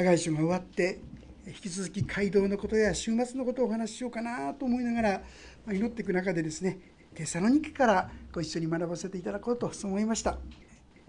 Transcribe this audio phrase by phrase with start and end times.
[0.00, 0.98] ハガイ書が終わって
[1.46, 5.22] 引き続き街道のことや週末のことをお話ししようかなと思いながら
[5.70, 6.78] 祈っていく中でですね
[7.14, 10.38] テサロニケからご一緒に学ばせていただこうとそう思いました。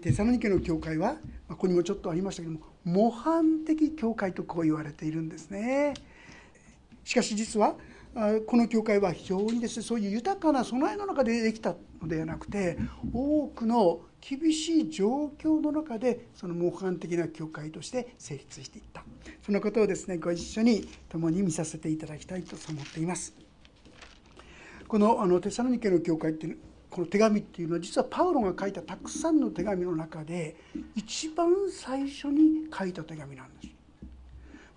[0.02, 1.16] テサロニケの教会は
[1.48, 5.94] ここにもちょっとありましたけども模範的教会とこう言われているんですね。
[7.02, 7.76] しかし実は
[8.46, 12.76] この教会は非常にですねそういう豊かな備えの中でできたのではなくて
[13.14, 19.04] 多くの厳しい状況の中でその模範的な教会として成立していった。
[19.44, 23.34] そのことをですねご一緒に共に見させていただきたいと思っています。
[24.86, 26.58] このあのテサロニケの教会っていう
[26.88, 30.54] この手紙っていうのは実はパウロが書いたたくさんの手紙の中で
[30.94, 33.74] 一番最初に書いた手紙なんです。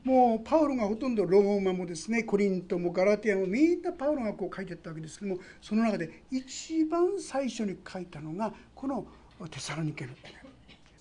[0.04, 9.08] もうパウロがほとんどローマもですねコリントもガラティアもみんなパウロがこう書いてったわけですけどもその中で一番最初に書いたのがこの
[9.50, 10.36] テサロニケの手紙、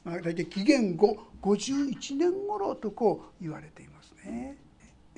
[0.05, 4.57] まあ、大体紀元後51年頃とこう言われていますね。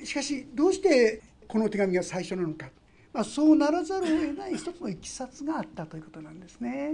[0.03, 2.69] しかしどうしてこの手紙が最初なのか、
[3.13, 6.93] まあ、そうならざるを得ない一つのいきさつがあったということなんですね、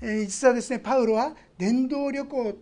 [0.00, 2.54] えー、実はですねパウロは伝道旅行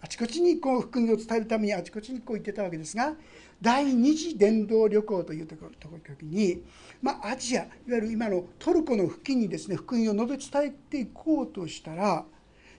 [0.00, 3.14] あちこちにこう福音を伝えるためにあちこちにこう行ってたわけですが
[3.60, 6.62] 第二次伝道旅行というところ時に、
[7.00, 12.24] まあ、アジアいわゆる今のトルコの付近にですね福音を述べ伝えていこうとしたら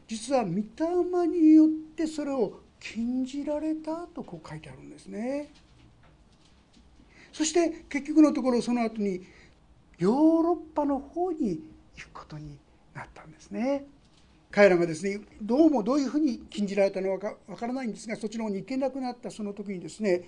[0.08, 5.52] 実は御霊によってそれを禁じられたとこう書いてあるんですね。
[7.31, 9.22] そして結局のところその後に
[10.00, 11.62] ヨーロッパの方に
[11.95, 12.58] 行くことに
[12.94, 13.86] なったんですね。
[14.52, 20.23] 彼らがですねどうもどういうふうに禁じられたのかわからないんですがそっちの方に行けなくなったその時にですね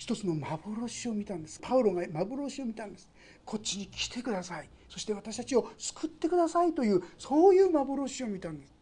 [0.00, 1.60] 一つの幻を見たんです。
[1.60, 3.06] パウロが幻を見たんです。
[3.44, 4.68] こっちに来てください。
[4.88, 8.74] そして私たちを救ってくださいというそういう幻を見たんです。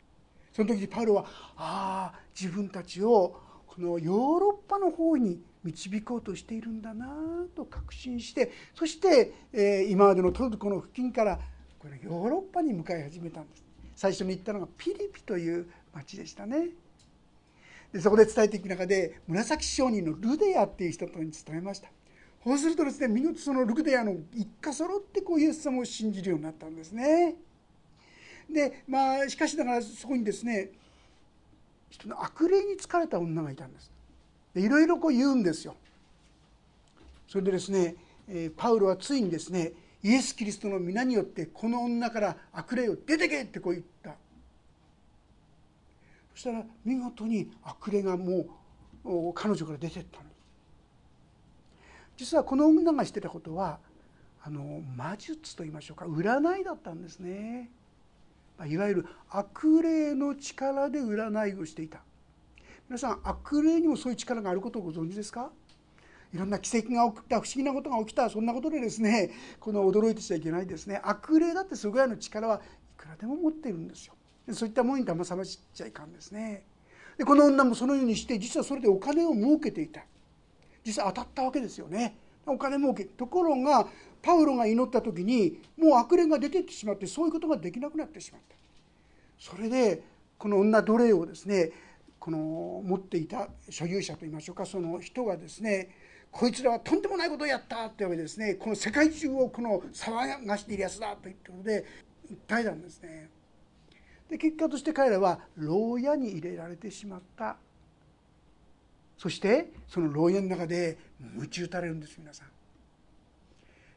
[0.53, 1.25] その時にパウロは
[1.57, 7.09] ああ自分たちをこのヨーロッパの方に導こうとしているんだな
[7.57, 11.41] と確信してそして、え今までのトルコの付近から
[11.81, 13.65] このヨーロッパに向かい始めたんです。
[13.97, 16.69] 最初に行ったのがピリピという町でしたね。
[17.93, 21.89] でそこで伝えていく中で紫商人のルデアっていう人とに伝えました。
[22.45, 27.35] そうするとですね見事そのルデアの一家揃ってこうイエス様を信じるようになったんですね。
[28.51, 30.71] でまあしかしながらそこにですね
[31.91, 33.91] 人の悪霊に疲れた女がいたんです。
[34.55, 35.75] でいろいろこう言うんですよ。
[37.27, 37.97] それでですね
[38.57, 39.73] パウロはついにですね
[40.03, 44.15] イエス・キリストの皆によってこの女から悪霊を出てけってこう言った。
[46.39, 48.47] そしたら見事に悪霊がも
[49.05, 50.39] う彼女から出てったんです
[52.17, 53.81] 実はこの女がしてたことは
[54.45, 57.71] あの魔術と言いましょうか占いだったんですね。
[58.69, 62.03] いわゆる悪霊の力で占いをしていた。
[62.89, 65.51] 皆さん悪霊にもそういう力があることをご存知ですか？
[66.33, 71.01] いろんな奇跡が起きた不思議なことが起きたそんなことでですねこの驚いてちゃいけないですね。
[71.03, 72.61] 悪霊だってそれぐらいの力はい
[72.97, 74.15] くらでも持っているんですよ。
[74.55, 76.65] そういったものに騙されちゃいかんですね。
[77.17, 80.03] でこの女もそのようにして実はそれでお金を儲けていた。
[80.85, 82.17] 実は当たったわけですよね。
[82.47, 83.05] お金儲け。
[83.05, 83.87] ところが
[84.23, 88.57] パウロが祈った時にもう悪霊が出てきてしまってそういうことができなくなってしまった。
[89.39, 90.03] それで
[90.39, 91.71] この女奴隷をですね
[92.19, 92.39] この
[92.85, 95.95] 持っていた所有者といいましょうかその人がですね
[96.31, 98.55] こいつらはとんでもないことをやったってわけですね。
[98.55, 101.85] この世界中をこの騒がしているやつだということで
[102.49, 103.31] 訴えたんですね。
[104.29, 107.57] で結果として彼らは牢屋に入れられてしまった。
[109.17, 110.97] そしてその牢屋の中で
[111.35, 112.49] 鞭打たれるんです皆さん。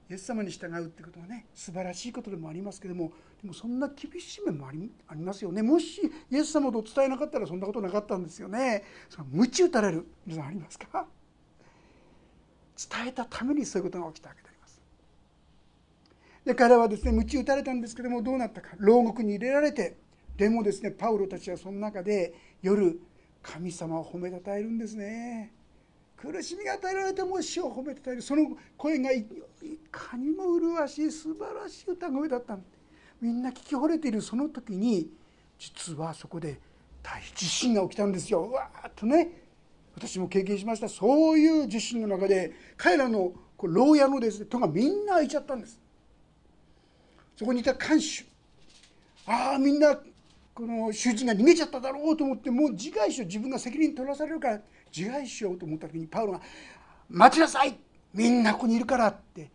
[0.09, 5.61] イエス様に従うってことはね素晴らしいことでもありますけどもでもそんな厳しい面もありありますよね。
[5.61, 8.83] もしイエス様と伝えなかったらそんなことなかったんですよね。
[9.09, 10.07] その鞭打たれる。
[10.25, 11.05] 皆さんありますか？
[12.89, 14.81] 伝えたためにそういうことが起きたわけであります。
[16.45, 18.69] で彼はですね鞭打たれたんですけどもどうなったか。
[18.79, 19.97] 牢獄に入れられて
[20.41, 22.99] でもですねパウロたちはその中で夜
[23.43, 25.53] 神様を褒めたたえるんですね。
[26.17, 28.23] 苦しみが与えられても死を褒めてたえる。
[28.23, 29.23] その声がい
[29.91, 32.57] かにも麗しい素晴らしい歌声だった
[33.21, 34.19] みんな聞き惚れている。
[34.19, 35.11] その時に
[35.59, 36.59] 実はそこで
[37.03, 38.49] 大地震が起きたんですよ。
[38.49, 39.43] わーっとね
[39.93, 40.89] 私も経験しました。
[40.89, 45.79] そういう地震の中で彼らの牢屋のですね戸がみんな開いちゃったんです。
[47.35, 48.27] そこにいた看守。
[49.27, 49.99] ああみんな
[50.61, 54.61] この囚人が逃げちゃっただろうと思ってもう自害しよう自分が責任取らされるから
[54.95, 56.41] 自害しようと思った時にパウロが
[57.09, 57.79] 「待ちなさい
[58.13, 59.49] みんなここにいるから」って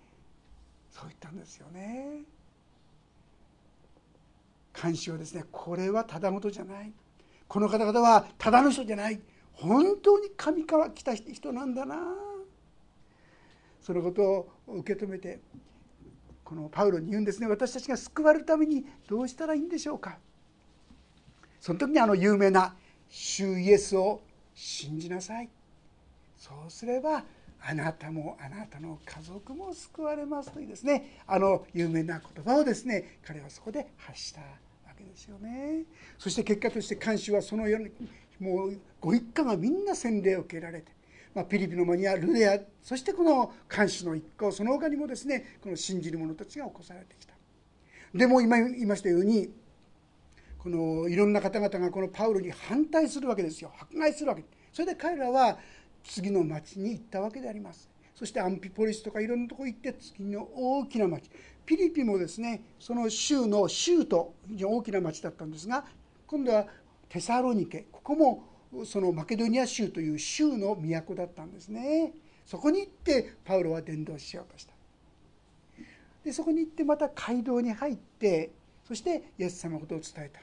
[0.91, 2.23] そう言ったんですよね。
[4.75, 6.93] 監視はですねこれはただごとじゃない。
[7.47, 9.21] この方々はただの人じゃない。
[9.53, 12.17] 本当に神から来た人なんだな。
[13.81, 14.23] そのこと
[14.67, 15.39] を受け止めて
[16.43, 17.47] このパウロに言うんですね。
[17.47, 20.19] 私たちが救われるためにどうしたらいいんでしょうか。
[21.67, 22.77] その時にあの有名な
[23.11, 24.23] 「主イエスを
[24.55, 25.49] 信じなさい」
[26.39, 27.25] そうすれば
[27.61, 31.19] あなたもあなたの家族も救われますというですね。
[31.27, 34.47] あの有名な言葉をですね彼はそこで発したわ
[34.97, 35.83] けですよね。
[36.17, 37.91] そして結果として監視はそのように
[38.39, 40.93] もうご一家がみんな洗礼を受けられて、
[41.35, 47.35] まあ、ピリピの間にはルレアそしてこの監視の一家その他にもですねこの信じる者たちが起こされてきた。
[48.15, 49.51] でも今言いましたように
[50.67, 53.71] このいろんな方々がこのパウロに反対するわけですよ。
[53.81, 54.43] 迫害するわけ。
[54.73, 55.59] それで彼らは
[56.03, 57.89] 次の町に行ったわけであります。
[58.17, 61.31] そしてアンピポリスとかいろんなとこ行って次の大きな町。
[61.65, 65.85] ピリピもですねその州の州と非常に大きな町だったんですが
[66.27, 66.67] 今度は
[67.09, 68.43] テサロニケここも
[68.85, 72.13] そのマケドニア州という州の都だったんですね。
[72.45, 74.73] そこに行ってパウロは伝道しようとした。
[76.25, 78.51] でそこに行ってまた街道に入って
[78.83, 80.41] そしてイエス様のことを伝えた。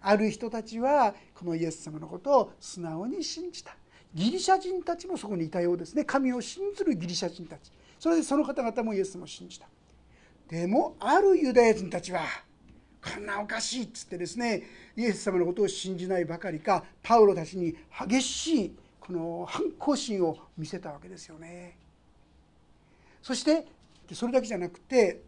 [0.00, 3.76] ある人たちはこのイエス様のことを素直に信じた。
[4.14, 6.04] ギリシャ人たちもそこにいたようですね。
[6.04, 7.70] 神を信ずるギリシャ人たち。
[7.98, 9.66] それでその方々もイエス様を信じた。
[10.48, 12.20] でもあるユダヤ人たちは
[13.02, 14.62] こんなおかしいっつってですね
[14.96, 17.76] イエス様のことを信じないばかりかパウロたちに
[18.08, 21.76] 激しいこの反抗心を見せたわけですよね。
[23.22, 23.66] そして
[24.12, 25.20] それだけじゃなくて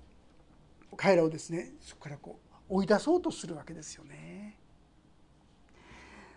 [0.97, 2.39] 彼らをですねそこからこ
[2.71, 4.28] う追い出そうとするわけですよね。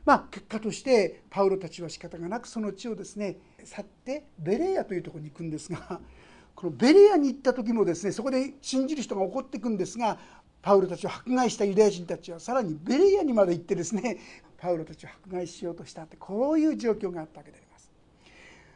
[0.03, 6.01] まあ、結果としてパウロたちは仕方がなくその地をですね去ってベレアというところに行くんですが
[6.55, 10.17] このベレアに行った時もですねそこで信じる人が起こっていくんですが
[10.61, 14.17] パウロたちを迫害したユダヤ人たちはさらにベレアにまで行ってですね
[14.57, 17.91] パウロたちを迫害しようとしたってこういう状況があったわけであります。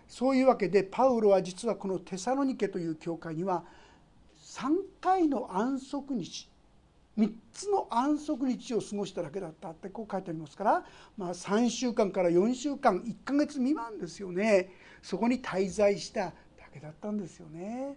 [0.07, 3.65] そういうわけでパウロは実はこのテサロニケという教会には
[4.39, 6.49] 3回の安息日
[7.17, 10.83] 3つの安息日を過ごしただけだったってこう書いてありますから、
[11.17, 14.69] まあ、3週間から4週間1ヶ月未満ですよね
[15.01, 16.33] そこに滞在しただ
[16.73, 17.95] けだったんですよね。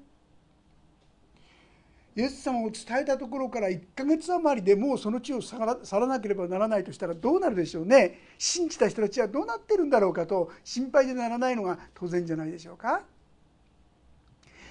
[2.18, 13.02] イエス様を伝えたところから1ヶ月余りでもうその地を去らなければならないとしたらどうなるでしょうね信じた人たちはどうなってるんだろうかと心配でならないのが当然じゃないでしょうか。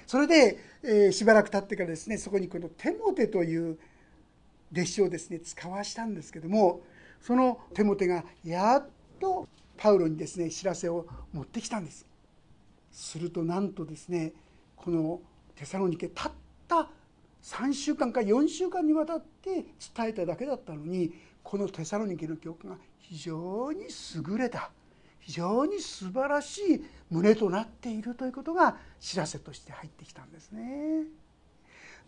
[0.06, 3.78] それで、えー、しばらく経ってからですねそこにこのテモテという
[4.72, 6.82] 弟子をですね使わしたんですけども
[7.20, 8.88] そのテモテがやっ
[9.20, 12.06] とパウロにですね知らせを持ってきたんです
[12.90, 14.32] するとなんとですね
[14.76, 15.20] この
[15.54, 16.32] テサロニケたっ
[16.66, 16.88] た
[17.42, 21.12] 3週間か4週間にわたって伝えただけだったのに
[21.42, 24.70] このテサロニケの教会が非常に優れた
[25.20, 31.04] 非常に素晴らしい胸となっているということが知らせとして入ってきたんですね。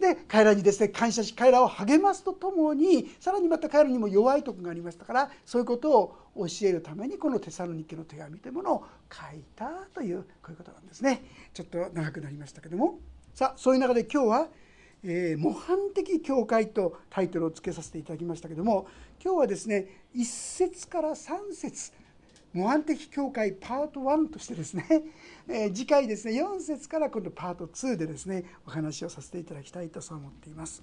[0.01, 11.23] で彼らにですね感謝し彼らを励ますとともにさらにまた彼らにも弱いとこがありましたからそういうことを教えるためにこのテサロニケの手紙というものを書いたというこういうことなんですね。
[11.53, 12.99] ちょっと長くなりましたけども。
[13.35, 14.49] さあそういう中で今日は
[15.05, 18.89] 「えー、模範的教会」とタイトルを付けさせていただきましたけども
[19.23, 21.93] 今日はですね1節から3節
[22.53, 24.85] 模範的教会パート1としてですね、
[25.53, 30.81] えー、次回ですね4節から今度パート2でですねお話をさせていただきたいとそう思っています。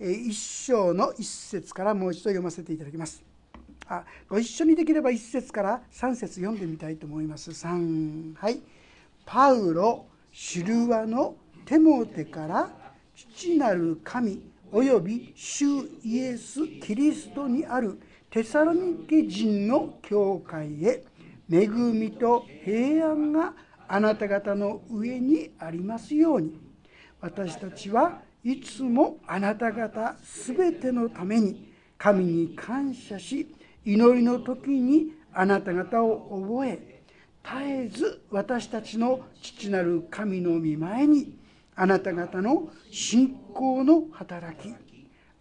[0.00, 3.22] えー、1章の1節からもう一度読ませていただきます。
[3.86, 7.52] あご一緒にできれば1節から3節読んでみたいと思います。
[7.52, 8.60] 3はい
[9.24, 12.70] パウロシルワのテモテから
[13.14, 14.42] 父なる神
[14.72, 15.64] および主
[16.02, 21.04] イエス・キリストにあるテサロニケ人の教会へ
[21.50, 23.54] 恵みと平安が
[23.88, 26.60] あなた方の上にありますように。
[27.20, 33.52] 私たちはいつもあなた方すべてのために神に感謝し
[33.84, 37.02] 祈りの時にあなた方を覚え
[37.42, 41.36] 絶えず私たちの父なる神の御前に
[41.74, 44.74] あなた方の信仰の働き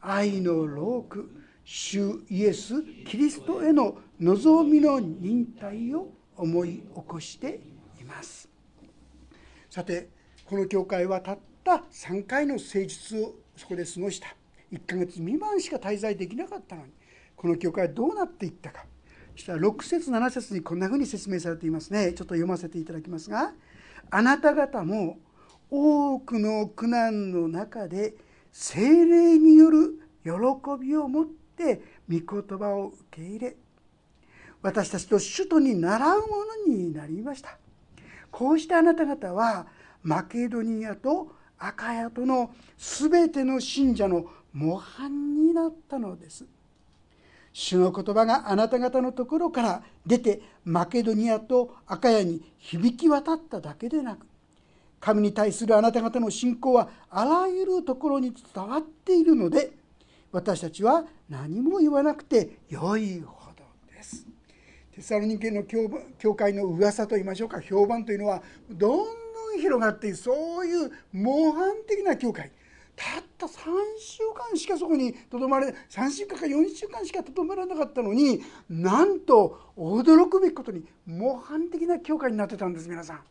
[0.01, 1.29] 愛の労苦
[1.63, 7.59] 主イエス・キリストへの望みの忍耐を思い起こして
[8.07, 8.49] ます。
[9.69, 10.09] さて
[10.45, 14.35] この教会はたった3回の誠実をそこで過ごした。
[14.71, 16.91] 1ヶ月未満しか滞在できなかったのに。
[17.35, 18.85] この教会はどうなっていったか。
[19.35, 22.13] そしたら6節7節にこんなふうに説明されていますね。
[22.13, 23.53] ちょっと読ませていただきますが
[24.09, 25.19] あなた方も
[25.69, 28.15] 多くの苦難の中で
[28.51, 30.31] 精霊による喜
[30.81, 33.55] びを持ってって御言葉を受け入れ
[34.61, 36.27] 私たちと首都に習うも
[36.67, 37.57] のになりました。
[38.31, 39.67] こうしてあなた方は
[40.03, 46.45] マケドニアとアカヤとの全ての信者の模範になったのです。
[47.53, 54.27] 主の言葉があなた方のところから出てマケドニアとアカヤに響き渡っただけでなく
[54.99, 59.71] 神に対するあなた方の信仰はあらゆるところに伝わっているので
[60.31, 63.23] 私たちは何も言わなくてよい
[64.97, 67.61] テサロニケの教会の噂といいましょうか。
[67.61, 70.15] 評判というのはどんどん広がっている。
[70.15, 72.51] そういう模範的な教会。
[72.95, 73.51] たった3
[73.99, 83.21] 週間しかそこにとどまれ3週間か4週間しかとどまらなかったのになんと驚くべきことに模範的な教会になってたんです皆さん。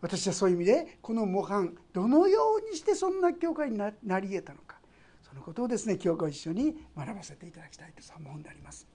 [0.00, 4.76] 私はそういう意味でこの模範どのようにしてそんな教会になり得たのか。
[5.20, 8.86] そのことをですね今日ご一緒に学ばせていただきたいとそう思うんであります。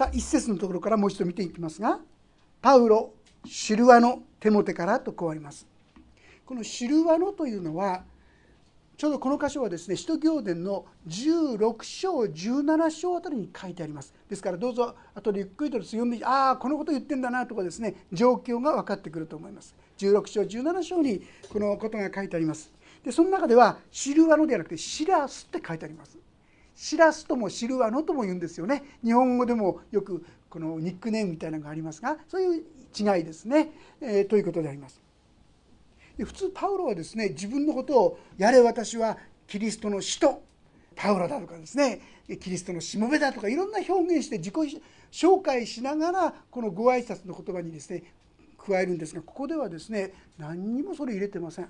[0.00, 2.00] さあ一節のところからもう一度見ていきますが
[2.62, 3.12] 「パウロ
[3.44, 5.66] シルワのテモテから」とこうあります。
[6.46, 8.04] このシルワノというのは
[8.96, 14.14] ちょうどこの箇所はですね使徒行伝の16章17章あたりに書いてあります。
[14.26, 19.74] ですからどうぞ後でゆっくりと読んでああこのこと言ってんだなとかですね状況が分かってくると思います。
[19.98, 21.20] 16章17章に
[21.52, 22.72] このことが書いてあります。
[23.04, 26.16] でその中ではシルワノではなくてシラスって書いてあります。
[26.80, 28.82] シラスともシルワノとも言うんですよね。
[29.04, 32.64] 日本語でもよくこのニックネームみたいなのがありますがそういう
[32.98, 33.70] 違いですね、
[34.00, 34.98] えー、ということであります。
[36.16, 40.42] で普通パウロはですね自分のことを「やれ私はキリストの使徒
[40.96, 42.00] パウロだ」とかですね
[42.40, 44.82] 「キリストのしもべだ」とかいろんな表現して自己
[45.12, 48.04] 紹介しながらこのご挨拶の言葉にですね
[48.56, 51.68] 加えるんですがここではですね何にもそれ入れてません。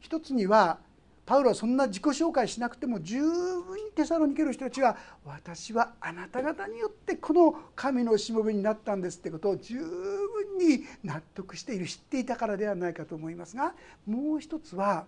[0.00, 0.78] 一つには
[1.26, 13.74] パウロはそんな自己紹介しなくても十分にテサロニケの人たちは私はあなた方によってこの神のしもべになったんですってことを十分に納得している知っていたからではないかと思いますが
[14.06, 15.06] もう一つは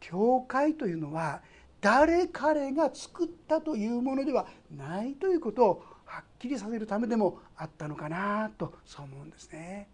[0.00, 1.40] 教会というのは
[1.80, 9.88] 誰彼が作ったというものではないということをはっきりさせるためでもあったのかなとそう思うんですね。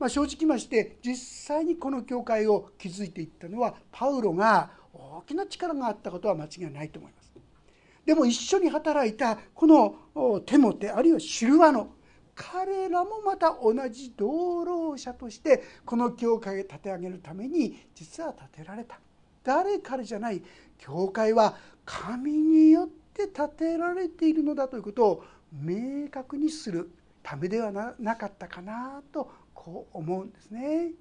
[0.00, 7.30] まあ、正直まして実際にこの教会を築いていったのはパウロが大きな力があったことは間違いないと思います。
[8.06, 11.92] でも一緒に働いたこのテモテあるいはシルワノ
[12.34, 18.98] 彼らもまた同じ同労者としてこの教会を立て上げるために実は建てられた
[19.44, 20.42] 誰彼じゃない
[20.78, 26.90] 教会は神によって建てられているのだということを明確にする
[27.22, 29.30] ためではなかったかなと
[29.62, 30.92] こう思うんですね。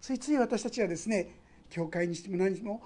[0.00, 1.34] ついつい私たちはですね
[1.68, 2.80] 教会にしても何にも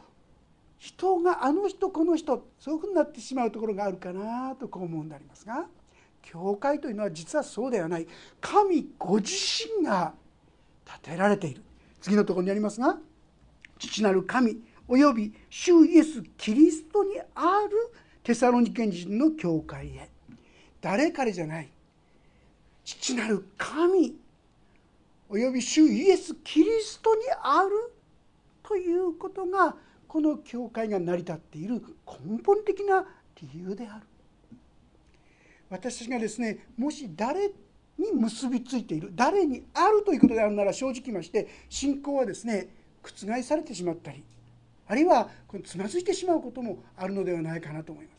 [0.79, 5.67] 人があの人この人そういうふうになってしまうところがあるかなとこう思うんでありますが
[6.23, 8.07] 教会というのは実はそうではない。
[8.41, 9.35] 神ご自
[9.79, 10.15] 身が
[11.03, 11.63] 建てられている。
[12.01, 12.97] 次のところにありますが
[13.79, 14.57] 父なる神
[14.89, 17.93] および主イエス・キリストにある
[18.23, 20.09] テサロニケ人の教会へ。
[20.81, 21.71] 誰彼じゃない。
[22.83, 24.24] 父なる神
[25.35, 27.93] および主イエス・キリストにある
[28.63, 29.75] ということが
[30.07, 33.05] この教会が成り立っている根本的な
[33.43, 34.07] 理由である。
[35.71, 37.49] 私たちがですねもし誰
[37.99, 42.69] に結びついている誰にあるということであるなら正直まして信仰はですね
[43.03, 44.23] 覆されてしまったり
[44.87, 45.29] あるいは
[45.65, 48.15] つまずいてしまうこともあるのではないかなと思います。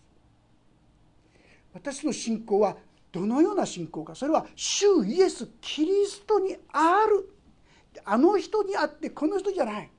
[1.76, 2.76] 私の信仰は
[3.16, 4.14] どのような信仰か。
[4.14, 7.30] それは主イエス・キリストにある。
[8.04, 9.90] あの人にあってこの人じゃない。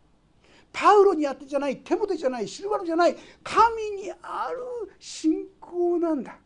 [0.71, 1.79] パウロにあってじゃない。
[1.79, 2.47] テモテじゃない。
[2.47, 3.17] シルバルじゃない。
[3.43, 4.59] 神にある
[5.01, 6.37] 信仰なんだ。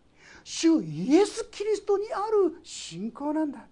[0.44, 3.66] 主イエス・キリストにある信仰なんだ。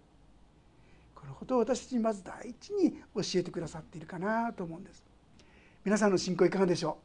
[1.15, 5.05] このことを私たちにまず第一に教えてくださっているかなと思うんです。
[5.85, 6.99] 皆さんの信仰いかがでしょ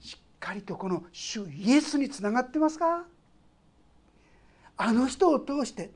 [0.00, 0.04] う？
[0.04, 3.04] しっかりとこの主イエスにつながってますか？
[4.78, 5.90] あの人を通して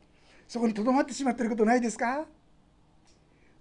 [0.47, 2.27] そこにとどまってしまっていることないですか？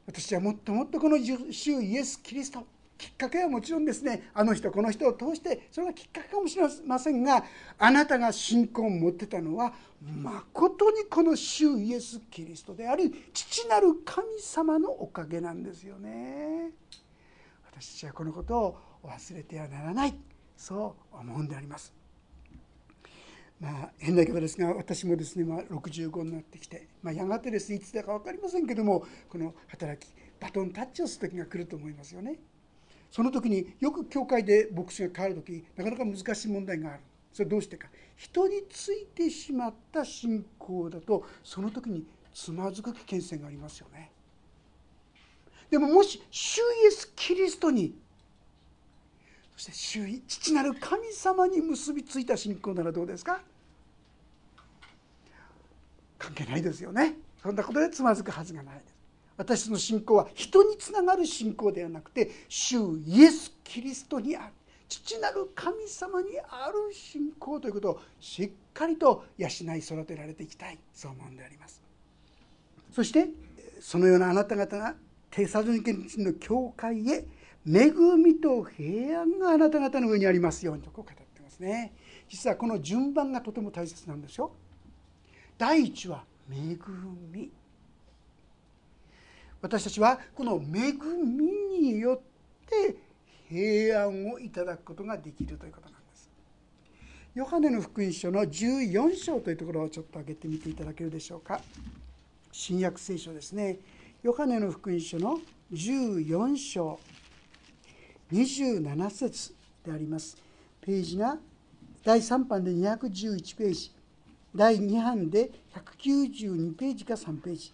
[0.07, 2.65] 私はもっともっとこの主イエス・キリスト
[2.97, 4.29] きっかけはもちろんですね。
[4.33, 7.45] あの人この人を通してそれがきっかけかもしれませんが
[7.77, 9.73] あなたが信仰を持ってたのは
[10.03, 16.71] まことにこの主イエス・キリストであり父なる神様のおかげなんですよね。
[17.71, 20.15] 私たちはこのことを忘れてはならない
[20.57, 21.93] そう思うんであります。
[23.61, 32.39] まあ、変だけどですが私もですね、まあ、65になってきて、まあ、やがてですねいつだか分かりませんけどもこの働きバトンタッチをする時が来ると思いますよね。
[33.11, 37.01] その時によく教会で牧師が変わる時なかなか難しい問題がある。
[37.31, 37.87] それどうしてか
[38.17, 42.03] 人についてしまった信仰だとその時に
[42.33, 44.11] つまずく危険性がありますよね
[45.69, 47.95] でももし主イエス・キリストに
[49.55, 53.41] そして主父なる神様に結びついた信仰ならどうですか？
[56.21, 57.15] 関係ないですよね。
[57.41, 58.95] そんなことでつまずくはずがないです。
[59.37, 64.53] 私の信仰は人につながる信仰ではなくて主イエス・キリストにある。
[64.87, 70.77] 父なる神様にある信仰ということをしっかりと養い育てられていきたい。
[70.93, 71.81] そう思うんであります。
[72.91, 73.29] そして
[73.79, 74.93] そのようなあなた方が
[75.31, 77.25] テサロニケ人の教会へ
[77.65, 81.93] 恵みと平安があなた方の上にありますようにとこう語ってますね。
[82.27, 84.51] 実はこの順番がとても大切なんですよ。
[85.61, 86.75] 第一は恵
[87.31, 87.51] み。
[89.61, 92.95] 私たちはこの恵みによって
[93.47, 96.31] 平安をいただくことができるということなんです。
[97.35, 101.61] ヨハネの福音書の14章というところをちょっと挙げてみていただけるでしょうか。
[102.51, 103.77] 新約聖書ですね。
[104.23, 105.37] ヨハネの福音書の
[105.71, 106.99] 14章
[108.33, 109.53] 27節
[109.85, 110.35] であります。
[110.81, 111.37] ページが
[112.03, 114.00] 第3版で211ページ。
[114.55, 117.73] 第2版で192ページか3ページ。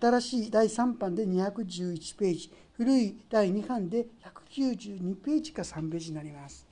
[0.00, 2.52] 新しい第3版で211ページ。
[2.76, 4.06] 古い第2版で
[4.54, 6.66] 192ページか3ページになります。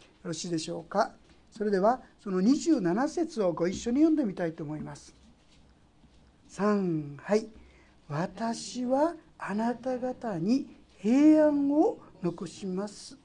[0.00, 1.12] よろしいでしょうか？
[1.50, 5.14] それではその27節をご一緒に読んでみたいと思います。
[6.50, 7.46] 3はい。
[8.08, 10.66] 私はあなた方に
[10.98, 13.16] 平安を残します。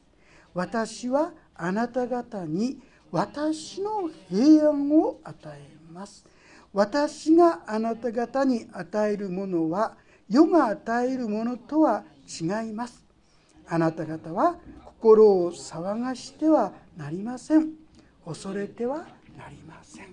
[0.54, 2.80] 私はあなた方に
[3.12, 6.26] 私の平安を与えます。
[6.72, 9.98] 私があなた方に与えるものは
[10.30, 13.04] 世が与えるものとは違います。
[13.68, 17.70] あなた方は心を騒がしてはなりません。
[18.26, 20.08] 恐れてはなりません。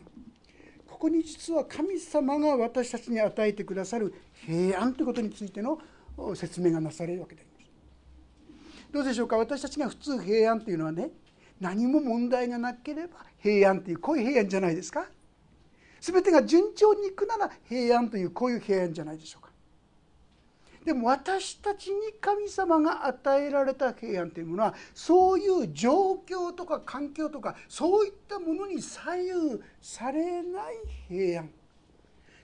[0.88, 4.14] ここに実は神様が私たちに与えてくださる
[4.46, 5.78] 平安ということについての
[6.34, 7.70] 説明がなされるわけであります。
[8.90, 9.36] どうでしょうか？
[9.36, 11.10] 私たちが普通平安というのはね
[11.60, 15.06] 何も問題がなければ平安というこういう平安じゃないですか。
[16.00, 19.50] 全てが順調にいくなら平安というこういう平安じゃないでしょうか。
[20.84, 30.74] でも私たちに神様が与えられた平安というものはそういう状況とか環境とかそういったものに左右されない
[31.08, 31.50] 平安。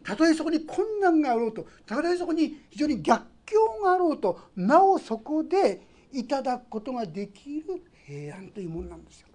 [0.03, 9.29] たとえそこに困難があろうとたとえそこに非常に逆境があろうとなおそこでいただくことができる平安というものなんですよ。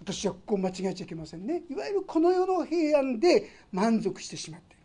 [0.00, 1.62] 私はここを間違えちゃいけませんね。
[1.68, 4.82] いわゆるこの世の平安で満足してしまっている。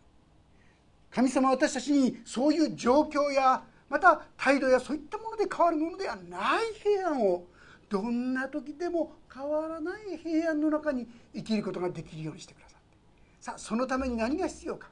[1.10, 7.46] 神様は私たちにそういう状況やまた態度やそういったもので変わるものではない平安を。
[7.88, 12.96] どんな時でも変わらない平安の中に生きることができるようにしてくださって。
[13.38, 14.88] さあそのために何が必要か。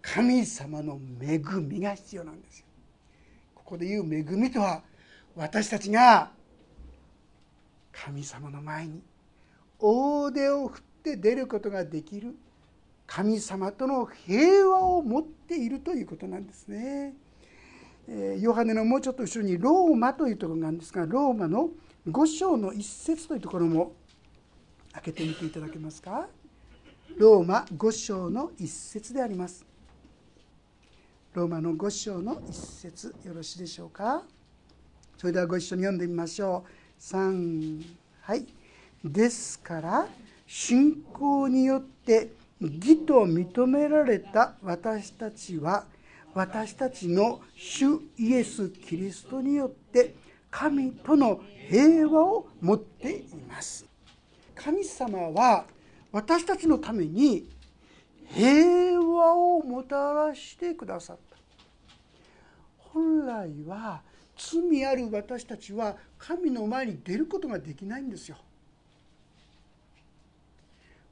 [0.00, 2.66] 神様の恵みが必要なんですよ。
[3.54, 4.82] ここで言う恵みとは
[5.38, 6.32] 私たちが
[7.92, 9.00] 神様の前に
[9.78, 12.34] 大手を振って出ることができる
[13.06, 17.14] 神様との平和を持っているということなんですね。
[18.40, 21.68] ヨハネのもうちょっと後ろにローマというところがあるんですがローマの
[22.08, 23.92] 5章の一節というところも
[24.92, 26.26] 開けてみていただけますか。
[27.16, 29.64] ローマ5章の一節であります。
[31.32, 34.24] ローマの5章の一節よろしいでしょうか。
[35.18, 37.02] それではご一緒に読んでみましょう。
[37.02, 37.84] 3
[38.20, 38.46] はい。
[39.04, 40.06] ですから
[40.46, 45.86] 信仰によって義と認められた私たちは
[46.34, 50.14] 私たちの主イエス・キリストによって
[50.52, 53.84] 神との平和を持っています。
[54.54, 55.64] 神様は
[56.12, 57.48] 私たちのために
[58.28, 61.36] 平和をもたらしてくださった。
[62.92, 64.06] 本来は
[64.38, 68.36] 罪ある私たちは神の前に出ることができないんですよ。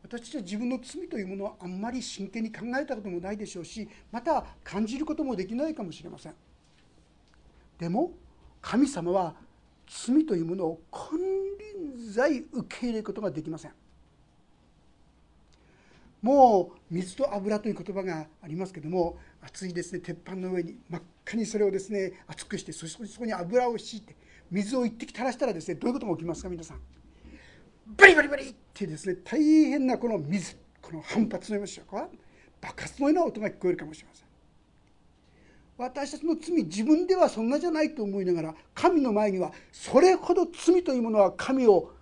[0.02, 6.34] 私たちは自分の罪というものをあんまり真剣に考えたこともないでしょうしまた感じることもできないかもしれません。
[7.76, 8.12] でも
[8.62, 9.34] 神様は
[9.88, 13.72] 罪というものを金輪際受け入れることができません。
[16.26, 24.16] もう水と油という言葉がありますけども熱いですね鉄板の上に真っ赤にそれをですね熱くしてそしてそこに油を敷いて
[24.50, 26.80] 水を一滴垂らしたらですねどういうことが起きますか皆さん。
[27.96, 32.08] バリバリバリってですね大変なこの水この反発のような
[32.60, 34.26] 爆発のような音が聞こえるかもしれません。
[35.78, 41.92] 私たちの罪自分ではそんなじゃないと思いながら神の前にはそれほど罪というものは神を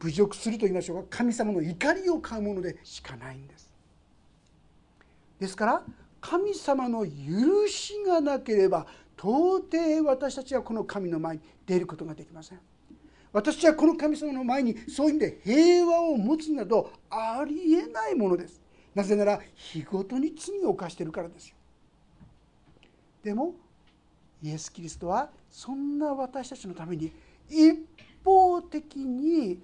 [0.00, 1.18] 侮辱すると言いましょうか。
[1.18, 3.72] 神様の怒りを買うものでしかないんです。
[5.40, 5.82] ですから
[6.20, 12.60] 神様の許しがなければ到底私たちはこの神の前に出ることができません。
[13.32, 18.60] 私はこの神様の前にそういう意味で平和を持つなどありえないものです。
[18.94, 21.56] なぜなら日ごとに罪を犯してるからですよ。
[23.22, 23.54] でも
[24.42, 27.12] イエス・キリストはそんな私たちのために
[27.48, 27.76] 一
[28.24, 29.60] 方的に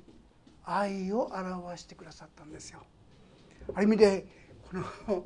[0.65, 2.81] 愛を表してくださったんですよ。
[3.75, 4.27] ある意味で
[4.71, 5.25] この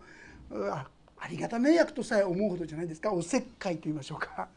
[0.50, 4.48] ありがた迷惑とさえ思うほどじゃないですかおせっかいと言いましょうか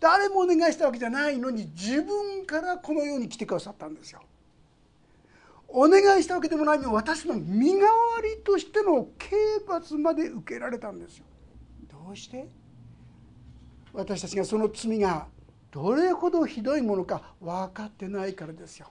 [0.00, 4.22] 誰もお願いしたわけじゃないのに自分からこのように来てくださったんですよ。
[5.68, 7.88] お願いしたわけでもないのに私の身代わ
[8.22, 9.36] りとしての刑
[9.66, 11.24] 罰まで受けられたんですよ。
[11.90, 12.46] どうして？
[13.92, 15.26] 私たちがその罪が
[15.70, 18.88] どれほどひどいものか分かってないからですよ。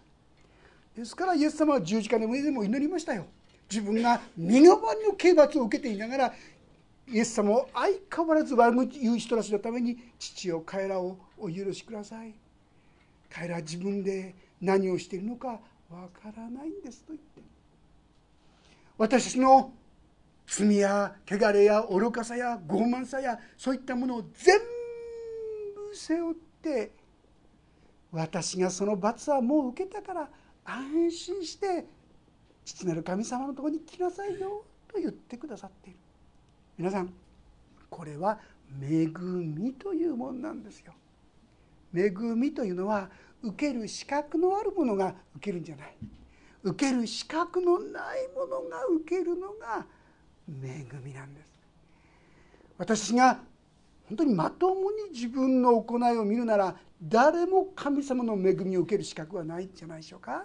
[0.96, 3.26] ですからイエス様は十字架の上でも祈りましたよ。
[3.72, 6.34] 自分が身代わりの刑罰を受けていながら
[7.08, 12.34] イエス様を相変わらず悪口言う人たちのために父よ彼らをお許しください
[13.30, 15.48] 彼らは自分で何をしているのか
[15.90, 17.42] わからないんですと言って
[18.98, 19.74] 私たちの
[20.46, 24.60] 罪や汚れや愚かさや傲慢さやそういったものを全
[25.90, 26.92] 部背負って
[28.12, 30.30] 私がその罰はもう受けたから
[30.66, 31.86] 安心して
[32.64, 36.00] 父なる神様のとこに来なさいよと言ってくださっている。
[36.78, 37.14] 皆さん
[37.90, 38.40] これは
[38.82, 40.94] 恵みというものなんですよ。
[41.94, 43.10] 恵みというのは
[43.44, 45.96] 受ける資格のあるものが受けるんじゃない。
[46.64, 49.86] 受ける資格のないものが受けるのが
[50.48, 51.48] 恵みなんです。
[52.78, 53.40] 私が
[54.12, 60.44] 本当にまともに自分の行いを見るなら誰も神様の恵みを受ける資格はないんじゃないでしょうか。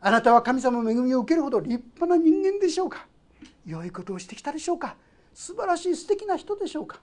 [0.00, 3.06] あなたは神様の恵みを受けるほど立派な人間でしょうか。
[3.66, 4.96] 良いことをしてきたでしょうか。
[5.34, 7.02] 素晴らしい素敵な人でしょうか。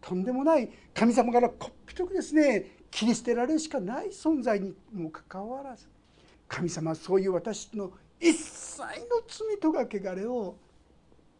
[0.00, 5.88] とんでもない神様からこっぴどくですね切り捨てられるしかない存在にもかかわらず
[6.46, 8.86] 神様はそういう私の一切の
[9.26, 10.54] 罪とか汚れを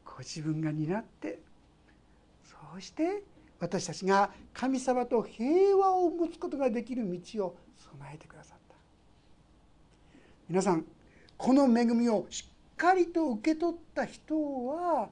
[0.05, 1.39] ご自分が担って
[2.45, 3.23] そうして
[3.61, 8.75] 私たちが神様と平和を持つことができる道を備えてくださった。
[10.49, 10.85] 皆さん
[11.37, 14.35] この恵みをしっかりと受け取った人
[14.67, 15.11] は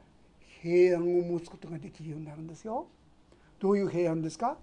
[0.62, 2.86] 平安を持つことができるようになるんですよ。
[3.60, 4.56] どういう平安ですか？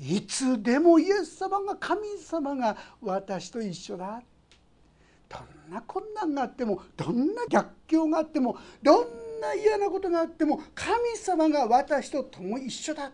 [0.00, 4.22] いつでもイエス様が神様が私と一緒だ。
[5.28, 5.38] ど
[5.70, 9.06] んな困難があってもどんな逆境があってもどん
[9.48, 13.12] な嫌なことがあっても神様が私と共一緒だ。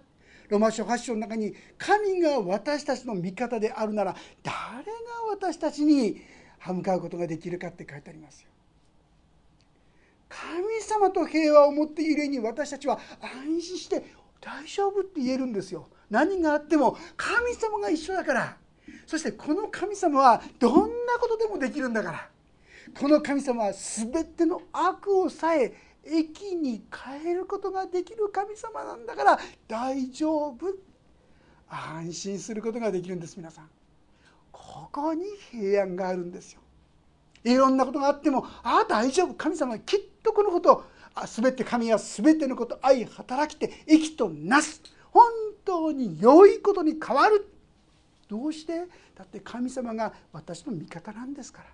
[0.49, 4.91] ロマ書8章の中に神が私たちの味方であるなら誰が
[5.31, 6.21] 私たちに
[6.59, 8.49] 歯向かうことができるかって書いてありますよ。
[10.29, 14.05] 神様と平和を持っているに私たちは安心して
[14.41, 15.89] 大丈夫って言えるんですよ。
[16.09, 18.57] 何があっても神様が一緒だから。
[19.07, 22.29] そしてこの神様はどんなことでもできるんだから。
[22.99, 25.73] この神様は全ての悪をさえ
[26.05, 30.75] 益に変えることができる神様なんだから大丈夫。
[31.69, 33.69] 安心することができるんです皆さん。
[34.51, 36.61] ここに平安があるんですよ。
[37.45, 39.35] いろんなことがあってもああ大丈夫。
[39.35, 40.85] 神様はきっとこのこと
[41.27, 44.83] 全て神は全てのこと愛働きて益となす。
[45.13, 45.25] 本
[45.65, 47.47] 当に良いことに変わる。
[48.29, 48.87] どうして？
[49.17, 51.67] だって神様が私の味方なんですから。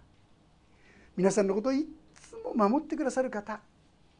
[1.16, 3.60] 皆さんのことをいつも守ってくださる方。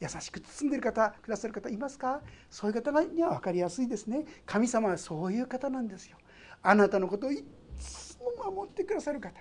[0.01, 2.21] 優しく包んでいる方くださる方いますか？
[2.51, 4.25] そういう方には分かりやすいですね。
[4.45, 6.17] 神様はそういう方なんですよ。
[6.63, 7.45] あなたのことをい
[7.79, 9.41] つも守ってくださる方。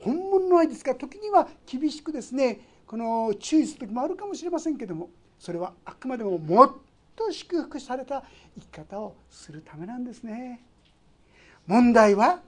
[0.00, 6.72] 本物の愛ですから時には厳しくですねこの注意する時もあるかもしれませんけどもそれはあくまでももっ
[7.16, 8.22] と祝福された
[8.54, 10.60] 生き方をするためなんですね。
[11.66, 12.42] 問題は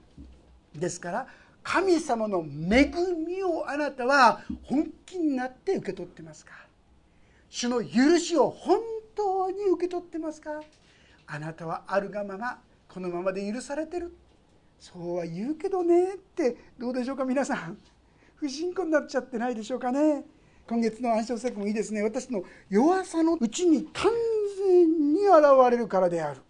[0.75, 1.27] ですから
[1.63, 2.91] 神様の恵
[3.25, 6.51] みをあなたは本気になって受け取ってますか？
[7.49, 8.79] 主の許しを本
[9.15, 10.61] 当に受け取ってますか？
[11.27, 14.15] あなたはあるがままこのままで許されてる。
[14.79, 16.55] そうは言うけどねって。
[16.79, 17.77] どうでしょうか皆さん。
[18.35, 20.23] 不信仰になっちゃってないでしょうかね。
[20.67, 22.01] 今月の暗唱聖句もいいですね。
[22.03, 24.11] 私の弱さのうちに完
[24.65, 26.41] 全に現れるからである。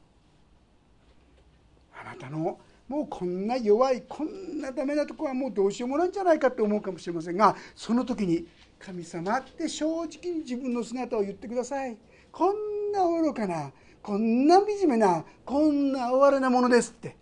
[1.99, 8.47] あなたのもうこんな弱いこんなダメなとこはもうどうしようもないんじゃないかって思うかもしれませんがその時に
[8.79, 11.97] 神様って正直に自分の姿を言ってください。
[12.31, 17.17] こんな愚かなこんな惨めなこんな哀れなものですって。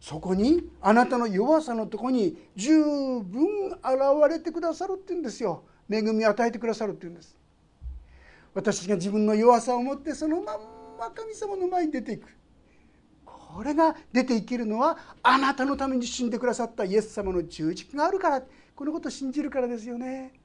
[0.00, 3.84] そこにあなたの弱さのとこに十分現
[4.28, 5.62] れてくださるって言うんですよ。
[5.88, 7.36] 恵みを与えてくださるって言うんです。
[8.52, 10.60] 私が自分の弱さを持ってそのまん
[10.98, 12.26] ま神様の前に出ていく。
[13.24, 18.42] これが出ていけるのはあなたのために死んでくださったイエス様の十字架があるから。
[18.80, 20.39] このことを信じるからですよね。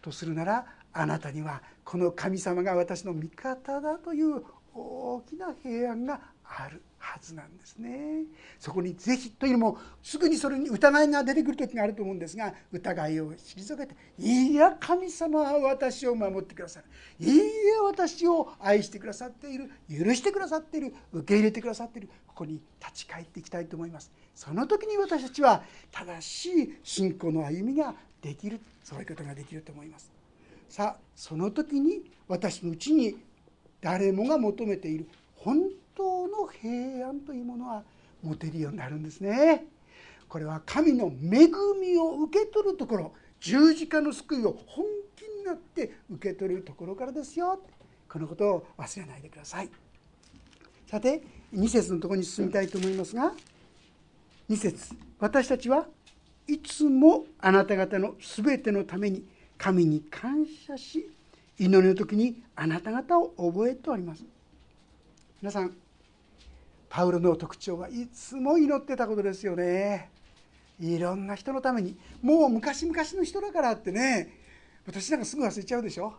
[0.00, 4.42] とするならあなたにはこの神様が私の味方だという
[4.74, 6.82] 大きな平安がある。
[7.00, 8.24] はずなんですね。
[8.58, 16.86] そこにぜひというのもすぐにそれに疑いが出てくる時があると思うんですが疑いを退けて「いや神様は私を守ってくださる」
[17.18, 24.12] 「いや私を愛してくださっている許してくださっている受け入れてくださっている」ここに立ち返っていきたいと思います。
[24.34, 30.10] その時に私たちは正しい信仰の歩みができるそういうことができると思います。
[30.68, 33.16] さあその時に私のうちに
[33.80, 37.82] 誰もが求めている本当の平安というものは
[38.22, 39.66] 持てるようになるんですね。
[40.28, 44.86] これは神の恵みを受け取るところ十字架の救いを本
[45.16, 47.60] 気になって受け取るところからですよ。
[48.08, 49.68] このことを忘れないでください。
[50.86, 51.22] さて
[51.54, 53.32] 2節のところに進みたいと思いますが
[54.48, 55.86] 2節私たちは
[56.48, 59.24] いつもあなた方の全てのために
[59.56, 61.08] 神に感謝し
[61.58, 64.24] 祈りの時にあなた方を覚えております。
[65.42, 65.74] 皆さん
[66.90, 70.10] パウロの特徴はいつも祈ってたことですよね。
[70.80, 71.96] いろんな人のために。
[72.20, 74.36] もう昔々の人だからってね。
[74.86, 76.14] 私なんかすぐ忘れちゃうでしょ。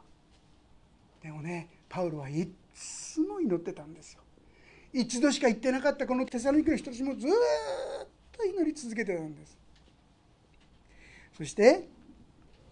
[1.21, 4.21] でもねパウロはいつも祈ってたんですよ。
[4.93, 7.31] 一度しか言ってなかったこのテサロニケの人たちもずっ
[8.31, 9.57] と祈り続けてたんです。
[11.38, 11.88] そして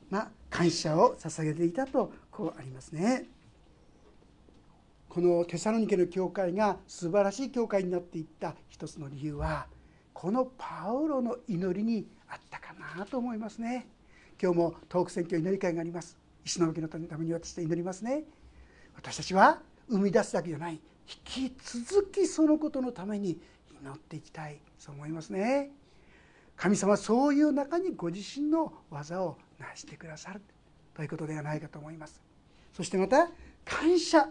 [0.10, 3.26] まあ感謝を捧げていたとこうありますね。
[5.10, 9.66] このテサロニケの教会が素晴らしい教会になっていった一つの理由は
[10.14, 13.88] このパウロの祈りにあったかなと思いますね。
[14.42, 16.18] 今日も東北選挙祈り会があります。
[16.46, 18.24] 石巻のために私で祈りますね。
[18.96, 20.74] 私たちは生み出すだけじゃない。
[20.74, 23.42] 引き続きそのことのために
[23.82, 25.72] 祈っていきたいそう思いますね。
[26.56, 30.42] 神様はそういう中にご自身の技を成してくださる
[30.94, 32.22] ということではないかと思います。
[32.74, 33.32] そしてまた
[33.66, 34.30] 感謝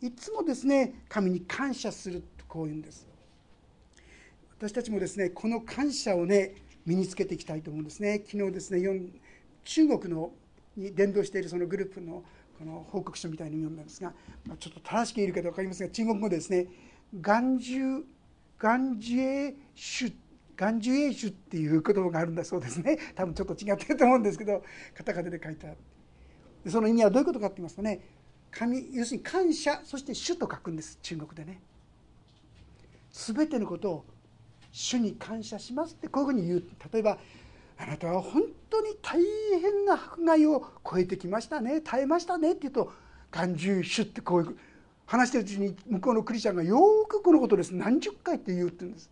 [0.00, 3.06] いつもですね神に感謝するとこういうんです。
[4.58, 6.54] 私たちもですねこの感謝をね
[6.84, 8.22] 身につけていきたいと思うんですね。
[8.26, 8.80] 昨日ですね
[9.64, 10.32] 中国の
[10.76, 12.22] に伝道しているそのグループの
[12.58, 14.14] この報告書みたいに読んだんですが、
[14.46, 16.66] まあ、ちょっと正しく言えるかどうか分かりませんが中国語でですね
[17.20, 18.04] 「眼中
[18.58, 20.14] 眼ジエシュ」
[20.56, 22.98] 眼中エシュっていう言葉があるんだそうですね。
[23.14, 24.62] 多分ちょっと違ってると思うんですけど
[24.94, 25.76] カタカナで書いてある。
[26.70, 28.00] その意味はどういうことかって言いますとね
[28.50, 30.98] 神要するに感謝そして主と書くんです。
[31.02, 31.60] 中国でね。
[33.12, 34.04] 全てのことを
[34.72, 36.64] 主に感謝しますってこういうふうに言う。
[36.92, 37.18] 例えば
[37.78, 39.20] あなたは本当に大
[39.60, 41.80] 変な迫害を超えてきましたね。
[41.80, 42.92] 耐えましたねって言うと
[43.30, 44.56] 「眼中主」ってこういう
[45.06, 47.74] 話してるうちに向こうのクリスチャンがよくこのことです。
[47.74, 49.10] 何十回って言うって言うんです。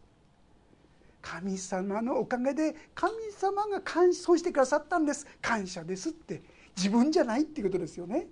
[1.23, 5.27] 神様のおかげで神様が感謝してくださったんです。
[5.41, 6.43] 感謝ですって。
[6.77, 8.27] 自分じゃないっていうことですよね。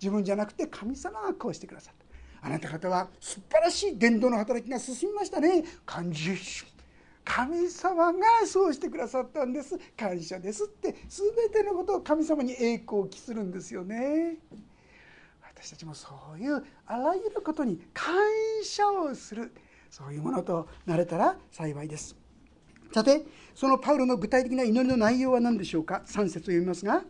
[0.00, 2.46] 自分じゃなくて神様がこうしてくださった。
[2.46, 5.64] あなた方は素晴らしい伝道の働きが進みましたね。
[5.84, 6.32] 感謝
[7.24, 9.76] 神様がそうしてくださったんです。
[9.96, 10.94] 感謝ですって。
[11.08, 14.36] 全てのことを神様に栄光を期するんですよね。
[15.42, 18.14] 私たちもそういうあらゆることに感
[18.62, 19.52] 謝をする。
[19.90, 22.16] そういうものとなれたら幸いです。
[22.94, 27.02] さてそのパウロの具体的な祈りの内容は何でしょうか？3節を読みますが。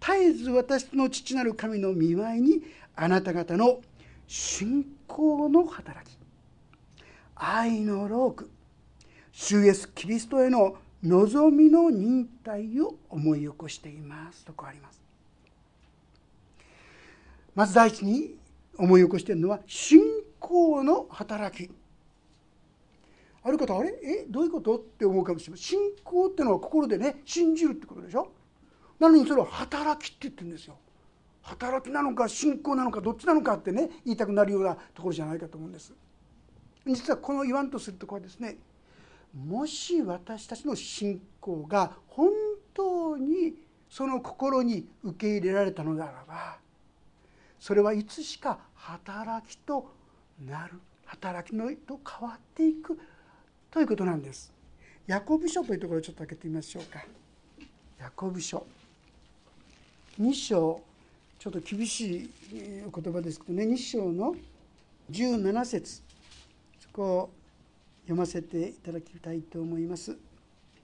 [0.00, 2.62] 絶えず私の父なる神の見舞いに
[2.96, 3.80] あなた方の
[4.26, 6.16] 信仰の働き。
[7.34, 8.50] 愛の労苦
[9.32, 15.00] 主イエスキリストへの望みの忍耐を思い起こしていますとこあります。
[17.54, 18.36] まず第一に
[18.76, 20.00] 思い起こしているのは信
[20.38, 21.70] 仰の働き。
[23.42, 23.98] ある方あれ？
[24.02, 24.26] え？
[24.28, 24.76] どういうこと？
[24.76, 25.64] って思うかもしれません。
[25.64, 28.30] 信仰っていうのは心でね信じるってことでしょ？
[29.00, 30.76] なのにそれは働きって言ってるんですよ
[31.42, 35.92] 働きなのか信仰なのかどっちなのかってね言いたくなるようなところじゃないかと思うんです
[36.86, 38.56] 実はこの言わんとするところはですね
[39.34, 42.30] もし私たちの信仰が本
[42.74, 43.54] 当に
[43.88, 46.58] その心に受け入れられたのならば
[47.58, 49.92] それはいつしか働きと
[50.46, 52.98] なる働きのと変わっていく
[53.70, 54.52] ということなんです。
[55.06, 57.04] ヤコブ書というところをちょっと開けてみましょうか。
[57.98, 58.64] ヤコブ書
[60.20, 60.82] 2章
[61.38, 62.30] ちょっと厳しい
[62.86, 64.34] お言葉ですけどね2章の
[65.10, 66.02] 17節
[66.78, 67.30] そこを
[68.02, 70.16] 読ませていただきたいと思います。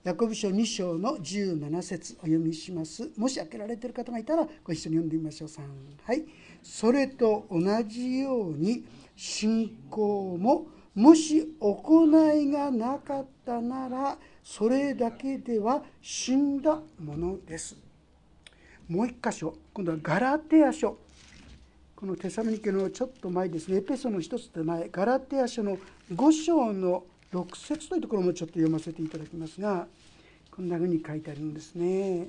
[0.03, 3.09] ヤコブ書2章の17節お読みします。
[3.17, 5.49] もし開けられている方がいたらご一緒に読んでみましょう。
[5.49, 5.61] 3
[6.03, 6.23] はい。
[6.63, 17.86] それと同じように信仰ももし行いがなかったならそれだけでは死んだものです。
[18.89, 19.53] もう一箇所。
[19.73, 20.97] 今度はガラテヤ書。
[21.95, 23.77] このテサロニケのちょっと前ですね。
[23.77, 24.87] エペソの一つ手前。
[24.89, 25.77] ガラテヤ書の
[26.13, 29.87] 5章の6節というところもちょっと読ませていただきますが
[30.49, 32.27] こんなふうに書いてあるんですね。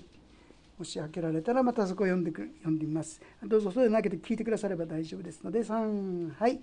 [0.76, 3.20] もし開けられたらまたそこを読んでく読んでみます。
[3.44, 5.60] どうぞそれだけで聞いてくだされば大丈夫ですので。
[5.60, 6.60] 3はい。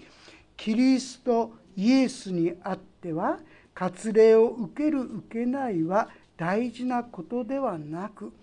[0.58, 3.39] キリストイエスにあっては
[3.73, 8.34] 割礼を受ける受けないは大事なことではなく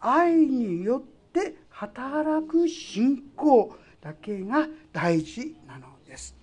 [0.00, 6.36] 愛によって働く信仰だけが大事なのです。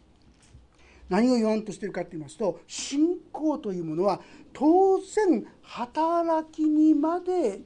[1.09, 4.19] 何を言わんとしているかと言いますと信仰というものは
[4.53, 7.61] 当然働きにまで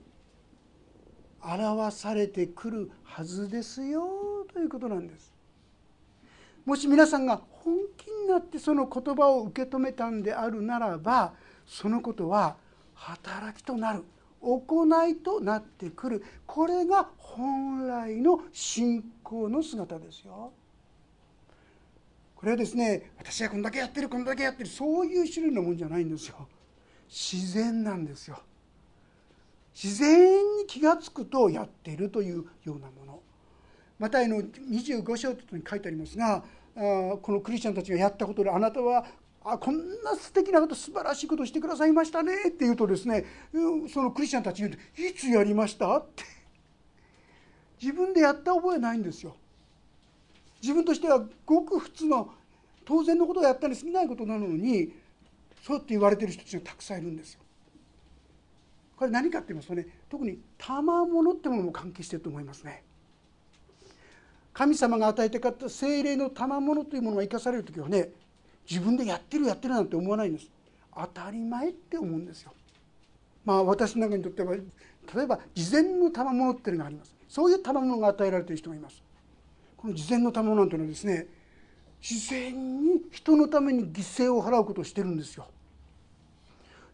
[1.42, 5.34] 表されてくるはずですよということなんです。
[6.66, 11.34] もし皆さんが本気になってその言葉を受け止めたんであるならば
[11.66, 12.58] そのことは
[12.94, 14.04] 働きとなる
[14.42, 20.52] 行いとなってくるこれが本来の信仰の姿ですよ。
[22.36, 26.48] これはですね私はこんだけやってるこんだけやってるそういう種類のもんじゃないんですよ。
[27.10, 28.40] 自然なんですよ
[29.74, 33.20] 自然に気が付くとやっているというようなもの
[33.98, 36.44] またの25章というに書いてありますが
[36.76, 39.06] このクリスチャンたちがやったことであなたは
[39.44, 43.26] あこんな素敵なこと素晴らしいことしてくださいましたねって言うとですね
[43.92, 46.24] そのクリスチャンたち言うと「いつやりました?」って
[47.82, 49.36] 自分でやった覚えないんですよ。
[50.62, 52.34] 自分としてはごく普通の
[52.84, 54.94] 当然のことをやったに過ぎないことなのに
[55.64, 57.40] そうって言われてる人たちがたくさんいるんですよ。
[58.98, 62.84] これ何かって言いますとね特に賜物ってものも関係してると思いますね。
[64.52, 68.10] 神様が与えてかった精霊の賜物というものが生かされる時はね
[68.70, 70.50] 自分でやってるやってるなんて思わないんです。
[70.96, 72.54] 当たり前って思うんですよ。
[73.46, 74.62] まあ私の中にとっては例
[75.24, 77.16] えば事前の賜物っていうのがあります。
[77.28, 79.02] そういう賜物が与えられている人がいます。
[79.78, 81.28] この事前の賜物なんていうのはですね
[82.02, 85.48] 自然に人のために犠牲を払うことをしてるんですよ。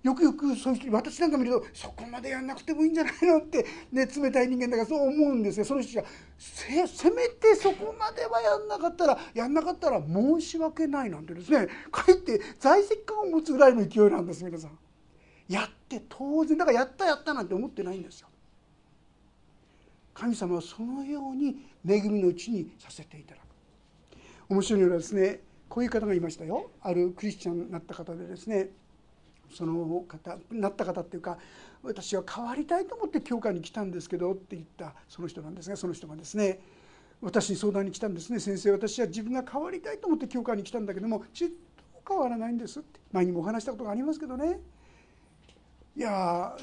[0.06, 14.78] よくよくそういう人私なんか見るとそこまでやんなくてもいいんじゃないのって、ね、冷たい人間だからそう思うんですよその人がせせめてそこまではやんなかったらやんなかったら申し訳ないなんてですねかえって在籍感を持つぐらいの勢いなんです皆さん。
[15.50, 18.28] やって当然だからやったやったなんて思ってないんですよ。
[20.14, 23.46] 神様はそのように恵みのうちにさせていただく。
[24.50, 28.70] 面白いのはですねこういう方がいましたよあるクリスチャンになった方でですね
[29.56, 31.38] その方なった方っていうか
[31.82, 36.60] 私は変わりたいと思って教会に来たんですけどって言ったその人なんですがその人がですね
[37.22, 38.40] 私に相談に来たんですね。
[38.40, 41.56] 先生私は自分が変わりたいと思って教会に来たんだけどもちっと
[42.08, 43.00] 変わらないんですって。
[43.12, 44.60] 前にもお話したことがありますけどね。
[45.96, 46.56] いや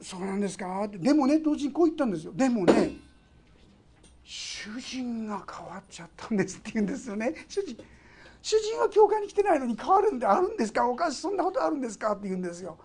[0.00, 0.88] そうなんですか。
[0.88, 2.32] でもね同時にこう言ったんですよ。
[2.34, 2.96] でもね
[4.24, 7.34] 主人が変わっちゃったんですって言うんですよね。
[7.48, 7.76] 主人
[8.42, 10.88] 主人は教会に来てないのに変わるんであるんですか？
[10.88, 12.12] おかしいそんなことあるんですか？
[12.12, 12.76] って言うんですよ。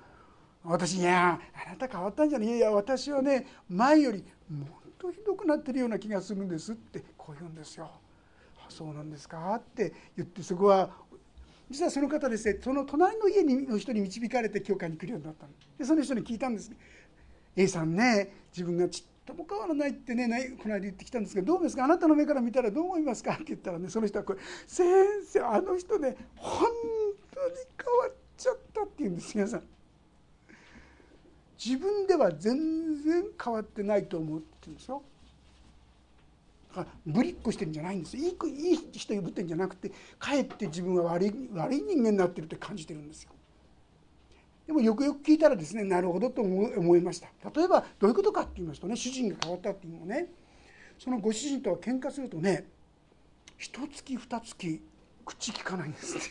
[0.63, 2.47] 私いやあなた変わったんじゃない？
[2.55, 4.67] いや私はね前よりもっ
[4.99, 7.89] とひどくなってるような気がするんですってこう言うんですよ。
[8.59, 9.55] あそうなんですか？
[9.55, 10.91] って言ってそこは
[11.69, 16.77] 実はその方ですねその隣の家の人に導かれて教会に来るようになったでその人に聞いたんですね。
[17.55, 23.33] A さんね自分がちっとも変わらないってねないこの間言ってきたんですけどどうですかあなたの目から見たらどう思いますか？
[23.33, 24.87] って言ったらねその人はこれ「先
[25.25, 26.67] 生あの人ね本
[27.33, 29.63] 当に変わっちゃった」って言うんです皆さん。
[31.63, 35.01] 自分では全然変わってないと思ってるんですよ。
[37.07, 43.31] ぶりっこしてるんじゃないんですいいいい人呼ぶってんじゃなくてかえって自分は悪い悪い人間になってるって感じてるんですよ。
[44.67, 47.29] でもよくよく聞いたらですねなるほどと思いました。
[47.55, 50.27] 例えばどういうことかって言いますとね主人が変わったっていうのはね
[50.99, 52.65] そのご主人とは喧嘩するとね
[53.57, 54.81] 一月二月
[55.25, 56.21] 口聞かないんですね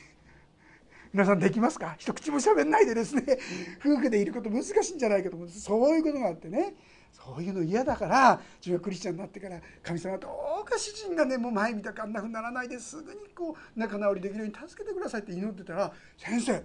[1.14, 1.94] 皆さんできますか？
[1.98, 3.38] 一口も喋んないでですね
[3.80, 5.62] 夫婦でいること難しいんじゃないかと思うんです。
[5.62, 6.74] そういうことがあってね
[7.12, 10.28] そういうの嫌だから自分がクリスチャンになってから神様ど
[10.60, 16.62] うか主人がねもう前見たかあんなふうにならないですぐにこう仲直りできるように助けてくださいって祈ってたら先生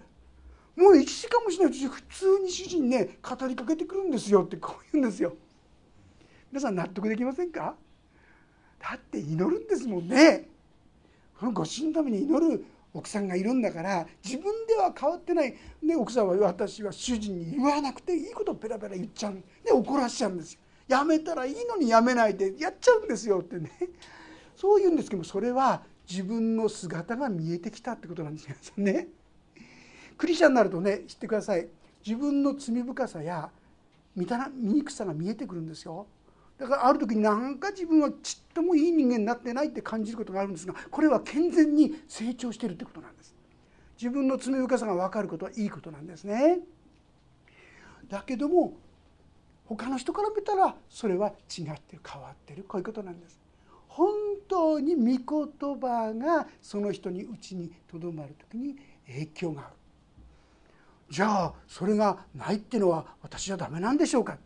[0.76, 5.34] もう1時間もしないうちに普通に主人ね語りかけてくるんですよってこう言うんですよ。
[6.52, 7.76] 皆さん納得できませんか？
[8.80, 10.48] だって祈るんですもんね。
[11.40, 15.56] このご主人のために祈る奥さんがいるんだから自分では変わってない。
[15.84, 19.42] で奥さんは私は主人に言わなくていいことをペラペラ言っちゃう。
[19.64, 20.60] で怒らしちゃうんですよ。
[20.88, 23.72] やめたらいいのにやめないでやっちゃうんですよってね。
[24.56, 29.08] そう言うんですけどもそれは自分の姿が見えてきたってことなんですよね。
[30.22, 31.68] クリスチャンになるとね知ってください。
[32.06, 33.50] 自分の罪深さや
[34.16, 36.06] 醜さが見えてくるんですよ。
[36.60, 43.34] だからある時になんか自分はちっともいい人間になってないって感じることがあるんですがこれは健全に成長してるってことなんです。
[43.98, 46.60] 自分の罪深さが分かることはいいことなんですね。
[48.08, 48.74] だけども
[49.66, 53.42] 他の人から見たらそれは違ってる変わってるこういうことなんです。
[53.88, 54.14] 本
[54.48, 58.76] 当に御言葉がその人にうちにとどまる時に
[59.08, 59.81] 影響がある。
[61.12, 64.38] じゃあそれがないっていうのは私はダメなんでしょうか？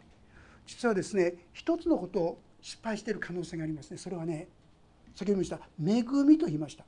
[0.65, 3.97] 実はですね一つのことを失敗している可能性がありますね。
[3.97, 4.47] それはね
[5.15, 6.83] 先ほど言いました恵みと言いました。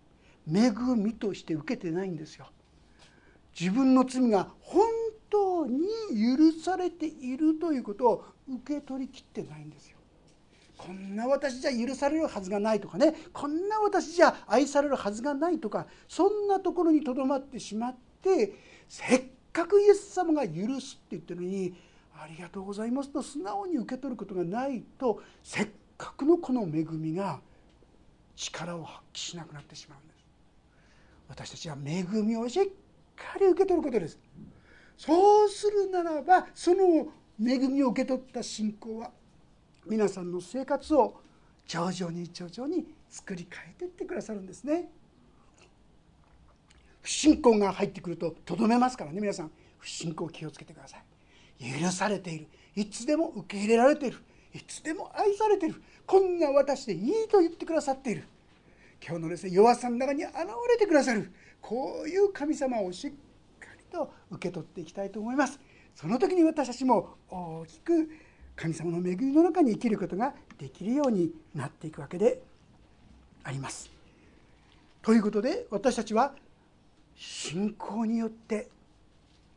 [0.52, 2.48] 恵みとして受けてないんですよ。
[3.60, 4.82] 自分の罪が本
[5.30, 9.98] 当に許されているということを受け取りきってないんですよ。
[10.76, 13.14] こんな私じゃ許されるはずがないとかね。
[13.32, 18.54] こんな私じゃ愛されるはずがないとかそんなところにとどまってしまって
[18.90, 19.24] せっ
[19.58, 21.74] かくイエス様が許すって言ってるのに
[22.14, 27.40] ありがとうございますと素直に受け取ることがないとせっかくのこの恵みが
[28.36, 30.18] 力を発揮しなくなってしまうんです。
[31.28, 32.66] 私たちは恵みをしっ
[33.16, 34.20] かり受け取ることです。
[34.96, 37.08] そうするならばその
[37.40, 39.12] 恵みを受け取った信仰は
[39.88, 41.20] 皆さんの生活を
[41.66, 44.92] 徐々に徐々に作り変えていってくださるんですね。
[47.08, 49.52] 不信仰が入ってくるととどめますからね皆さん。
[49.78, 50.98] 不信仰気をつけてくださ
[51.58, 51.82] い。
[51.82, 52.48] 許されている。
[52.76, 54.18] いつでも受け入れられている。
[54.54, 55.82] いつでも愛されている。
[56.06, 58.26] こんな私でいいと言ってくださっている。
[59.02, 60.34] 今日のですね弱さの中に現
[60.70, 61.32] れてくださる。
[61.62, 65.62] こういう神様をしっかりと受け取っていきたいと思います。
[65.96, 68.10] その時に私たちも大きく
[68.58, 72.42] 神様の恵みの中に生きることができるようになっていくわけで
[73.46, 73.90] あります。
[75.02, 76.36] ということで私たちは
[77.18, 78.70] 信仰によって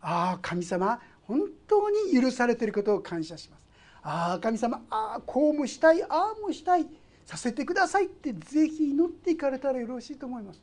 [0.01, 3.67] ああ神様本当に許されていることを感謝します。
[4.03, 6.87] ああ神様ああこうもしたいああもしたい
[7.27, 10.61] させてくださいってぜひ祈っていかれたらよろしいと思います。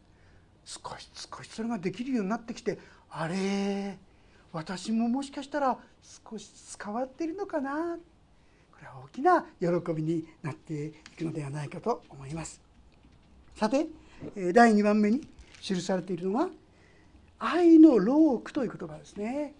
[0.66, 2.78] 少し少しそれができるようになってきて
[3.10, 3.98] あれ
[4.52, 5.78] 私ももしかしたら
[6.30, 7.98] 少しずつ変わっているのかな。
[8.72, 12.60] これは大きな喜びになっていくのではないかと思います。
[13.56, 13.88] さて
[14.54, 15.28] 第2番目に
[15.62, 16.50] 記されているのは
[17.40, 19.54] 愛のロークという言葉ですね。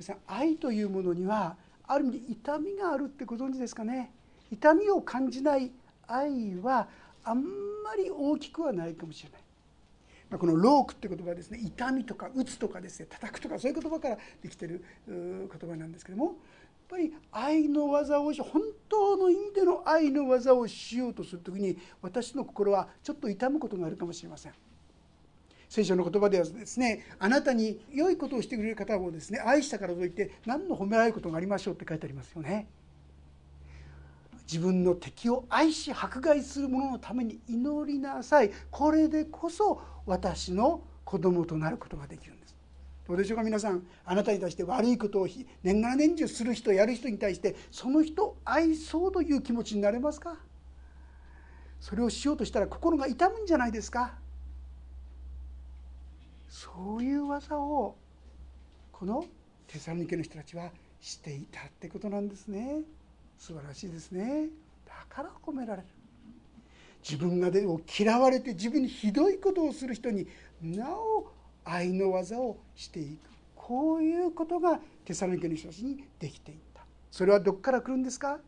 [0.00, 1.56] さん愛というものには
[1.86, 4.12] ある意味痛みがあるってご存知ですかね。
[4.50, 5.70] 痛みを感じない
[6.06, 6.88] 愛は
[7.22, 9.40] あんまり大きくはないかもしれない。
[10.30, 11.58] まこのロークって言葉はですね。
[11.62, 13.06] 痛みとか打つとかですね。
[13.10, 16.24] 叩くとかそういう言葉からできてる言葉なんですけども。
[16.24, 16.34] やっ
[16.88, 24.52] ぱり愛の技をし本当の意味での愛の技をしようとする時に私の心はちょっと痛むことがあるかもしれません。
[25.70, 32.68] 聖書の言葉ではですねあなたに良いことをしてくれる方をですね愛したからといって何の褒められることがありましょうって書いてありますよね。
[34.50, 38.50] 自分の敵を愛し迫害する者のために祈りなさい。
[38.68, 42.56] これでこそ私の子供となることができるんです。
[43.06, 43.86] どうでしょうか皆さん。
[44.04, 45.28] あなたに対して悪いことを
[45.62, 50.36] 年がら年中する人やる人に対してその人を愛そうという気持ちになれますか？
[51.78, 54.19] それをしようとしたら心が痛むんじゃないですか？
[56.50, 57.96] そういう技を
[58.92, 59.24] この
[59.68, 60.70] テサロニケの人たちは
[61.00, 62.80] していたってことなんですね。
[63.38, 64.48] 素晴らしいですね。
[64.84, 65.88] だから褒められる。
[67.02, 70.26] 自分がでも嫌われて自分にひどいことをする人に
[70.60, 71.32] なお
[71.64, 73.30] 愛の技をしていく。
[73.54, 76.82] こういうことがテサロニケの人たちにできていった。
[77.10, 78.40] それはどこから来るんですか？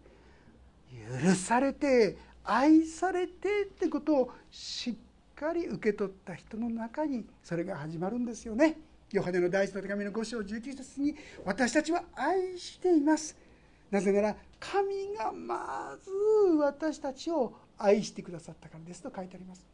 [1.25, 4.95] 許されて愛されてってことをしっ
[5.43, 8.79] かり受け取った人の中にそれが始まるんですよね。
[9.11, 13.37] ヨハネの第一の手紙の5章19節に私たちは愛しています。
[13.91, 16.11] なぜなら神がまず
[16.59, 19.67] 私たちを愛してくださったからですと書いてあります。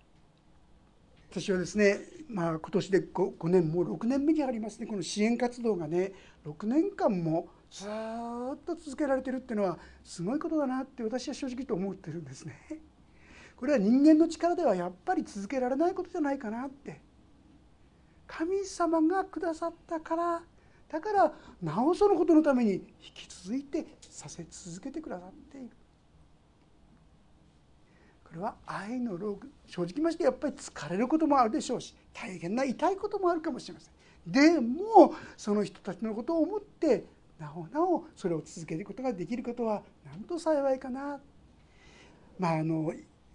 [1.30, 1.98] 私はですね、
[2.30, 6.12] まあ、今年で 5, 5年もう6年目にありますねこの支援活動がね
[6.46, 12.54] 6年間もずっと続けられてるっていうのはすごいことだなって私は正直と思ってるんですね。
[13.58, 17.00] これは人間の力ではやっぱり続けられないことじゃないかなって。
[18.26, 20.42] 神様がくださったから
[20.90, 21.32] だから
[21.62, 22.80] なおそのことのために引
[23.14, 25.70] き続いてさせ続けてくださっている。
[28.22, 33.92] これは愛の労苦正直ましてやっぱり疲れることもあるでしょうし大変な痛いこともあるかもしれません。
[34.30, 37.04] でもその人たちのことを思って
[37.40, 41.18] なおなおそれを続けることができることはなんと幸いかな。
[42.38, 42.92] まああの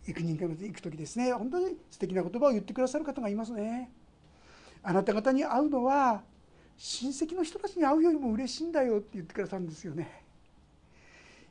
[0.07, 1.31] 幾人か行く時ですね。
[1.33, 3.89] 本当に素敵な言葉を言ってくださる方がいますね。
[4.81, 6.21] あなた方に会うのは
[6.77, 10.23] 親戚の人たちに会うよりも嬉しいんだよって言ってくださるんですよね。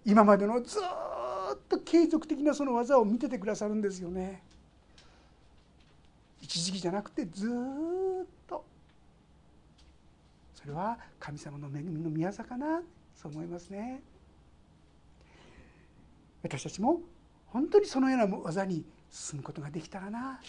[0.04, 4.42] 今までのずっと継続的なその技を見ててくださるんですよね。
[6.40, 8.64] 一時期じゃなくてずっと。
[10.54, 12.82] それは神様の恵みの宮座かな。
[13.14, 14.02] そう思いますね。
[16.42, 17.00] 私たちも
[17.52, 20.40] 本当にそのような技に進むことができたらな。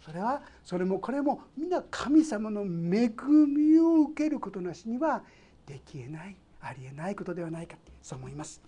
[0.00, 3.10] それはそれもこれもみんな神様の恵
[3.46, 5.24] みを受けることなしには
[5.66, 8.62] できえないありえないことではないかそう思います。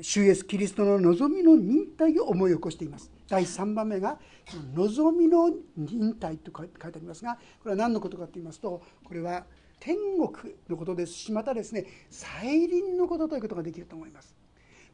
[0.00, 3.10] 主イエスキリストの望みの忍耐を思い起こしています。
[3.28, 4.18] 第3番目が
[4.74, 9.46] 「望みの忍耐」と書いてありますがこれは何のことかと言いますとこれは
[9.80, 14.41] 天国のことですしまたですね再臨のことということができると思います。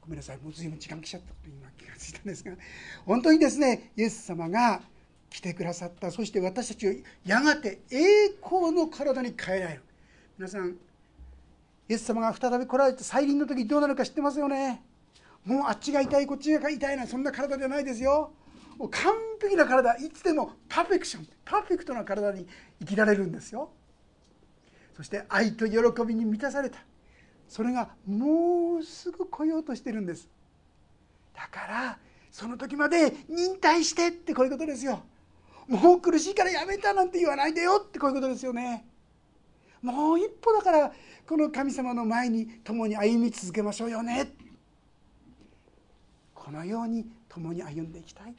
[0.09, 0.39] ごめんなさい。
[0.39, 2.53] もう随分時間来ちゃったと今気がついたんですが
[3.05, 4.81] 本当にですねイエス様が
[5.29, 6.11] 来てくださった。
[6.11, 6.93] そして私たちを
[7.27, 9.83] やがて栄光の体に変えられる。
[10.39, 14.83] 皆さんイエス様が再び来られて再臨の時どうなるか知ってますよね？
[15.45, 18.33] もうあっちが痛いこっちが痛いなそんな体じゃないですよ。
[18.79, 22.47] もう完璧な体いつでもパーフェクションパーフェクトな体に
[22.81, 23.71] 生きられるんですよ。
[24.97, 26.79] そして愛と喜びに満たされた。
[27.49, 30.29] それがもうすぐ来ようとしてるんです。
[31.35, 31.99] だから
[32.31, 35.03] その時まで忍耐してってこういうことですよ。
[35.67, 38.87] もう苦しいからやめたなんて言わないでよってこういうことですよね。
[39.83, 40.93] もう一歩だから
[41.27, 44.33] この神様の前に共に歩み続けましょうよね。
[46.35, 48.35] このように共に歩んでいきたい。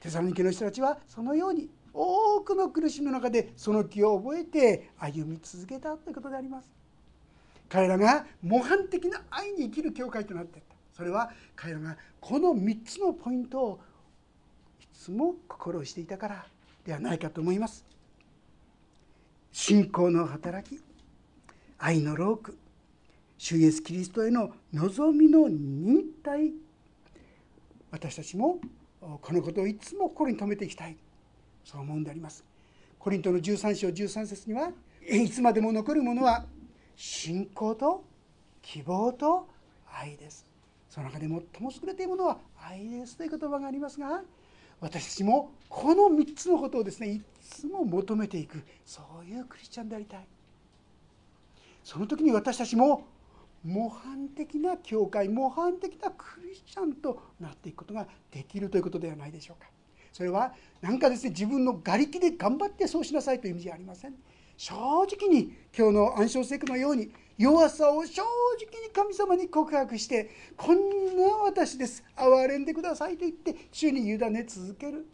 [0.00, 6.83] テサロニケの人たちはそのように多くの苦しみの中でその気を覚えて歩み続けたということであります。
[7.74, 10.76] 彼らが模範的な愛に生きる教会となっていった。
[10.92, 13.80] それは彼らがこの3つのポイントを
[14.80, 16.46] いつも心していたから
[16.84, 17.84] ではないかと思います。
[19.50, 20.80] 信仰の働き
[21.78, 22.56] 愛の労苦
[23.38, 26.52] 主イエスキリストへの望みの忍耐
[27.90, 28.60] 私たちも
[29.00, 30.96] このことをいつも心に留めていきたい。
[31.64, 32.44] そう思うんであります。
[33.00, 34.70] コリントの13章13節には
[35.10, 36.46] いつまでも残るものは
[36.96, 38.04] 信仰と
[38.62, 39.48] 希望と
[39.92, 40.46] 愛です。
[40.88, 41.42] その中で最も
[41.72, 44.22] 優れているものは愛ですという言葉がありますが
[44.80, 50.26] 私たちもこの3つのことをですねいつも求めていくそういうクリスチャンでありたい。
[51.82, 53.06] その時に私たちも
[53.64, 59.68] 模範的な教会模範的なクリスチャンとなっていくことができるということではないでしょうか。
[60.12, 64.14] それは何かですね自分の瓦礫で頑張ってそうしなさいという意味じゃありません。
[64.56, 64.74] 正
[65.04, 72.04] 直に今日の暗唱聖句のように弱さを正直に神様に告白してこんな私です。
[72.16, 75.06] 憐れんでくださいと言って主に委ね続ける。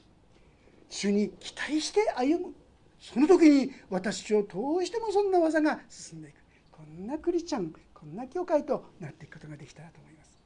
[0.88, 2.54] 主に期待して歩む。
[2.98, 6.36] その時に私を通してもそんな技が進んでいく。
[6.70, 10.38] こんなクリスチャンこんな教会となっていくことができたらと思います。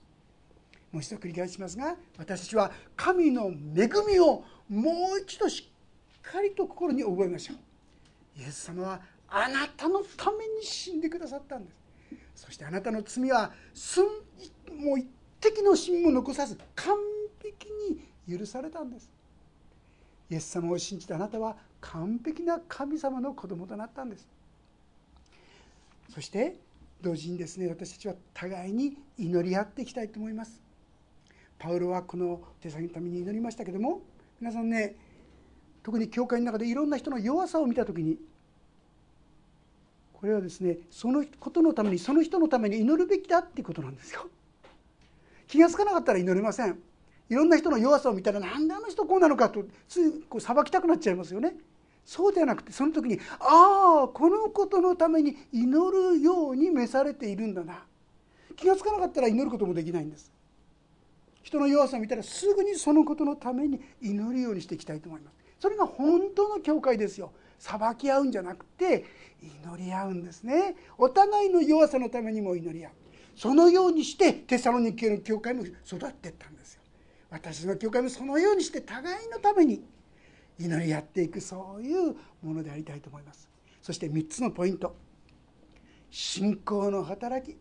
[0.93, 5.69] もう一度繰り返しますが私たちは神の恵みをもう一度し
[6.19, 7.57] っかりと心に覚えましょう。
[8.37, 11.77] イエス様はあなたのために死んでくださったんです。
[12.35, 15.07] そしてあなたの罪はすんもう一
[15.41, 16.97] 滴の芯も残さず完
[17.43, 17.69] 璧
[18.29, 19.11] に許されたんです。
[20.31, 24.27] イエス様を信じたあなたは完璧な神様の子供となったんです。
[26.13, 26.57] そして
[27.01, 30.61] 同時にですね私たちは互いに祈り合っていきたいと思います。
[31.59, 34.03] パウロはこの手先のために祈りましたけども
[34.41, 34.97] 皆さんね
[35.85, 38.17] 特に教会の中でいろんな人の弱さを見た時に
[40.15, 44.27] これはですねそのことのためにその人のために祈るべきだっていうことなんですよ。
[45.47, 46.79] 気が付かなかったら祈れません。
[47.29, 51.55] いろんな人の弱さを見たらなんであの人こうなのかとついこう裁きたくなっちゃいますよね。
[52.07, 57.85] そうではなくてその時にああこのことのために祈るように召されているんだな。
[58.57, 60.33] 気が付かなかったら祈ることもできないんです。
[61.43, 65.44] 人の弱さを見たらすぐにそのことのために祈るようにしていきたいと思います。
[65.65, 67.33] それが本当の教会ですよ。
[67.59, 69.07] 裁き合うんじゃなくて
[69.41, 70.77] 祈り合うんですね。
[70.99, 72.93] お互いの弱さのためにも祈り合う。
[73.35, 75.73] そのようにしてテサロニケの教会も育
[76.07, 76.83] っていったんですよ。
[77.31, 79.83] 私の教会もそのようにして互いのために
[80.59, 83.49] 祈り合っていくそういうものでありたいと思います。
[83.81, 84.95] そして3つのポイント。
[86.11, 87.57] 信仰の働き。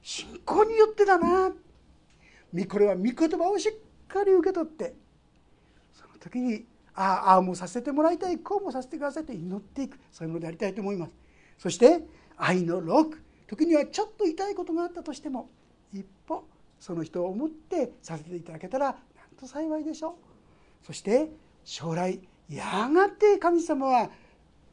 [0.00, 1.52] 信仰によってだな。
[2.68, 3.72] これは御言葉をしっ
[4.06, 4.94] かり受け取って
[5.92, 11.14] その時にああもうさせてもらいたいこうもさせてくださいと祈っていくそういうものでありたいと思います。
[11.58, 12.04] そして
[12.36, 13.22] 愛のローク。
[13.46, 15.50] 時にはちょっと痛いことがあったとしても
[15.92, 16.44] 一歩
[16.78, 18.96] その人を思ってさせていただけたらなん
[19.38, 20.10] と幸いでしょ
[20.82, 20.86] う。
[20.86, 21.30] そして
[21.64, 24.10] 将来やがて神様は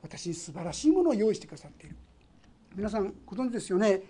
[0.01, 1.95] 私に素晴らしいものを用意してくださっている。
[2.75, 4.01] 皆さんご存知ですよね。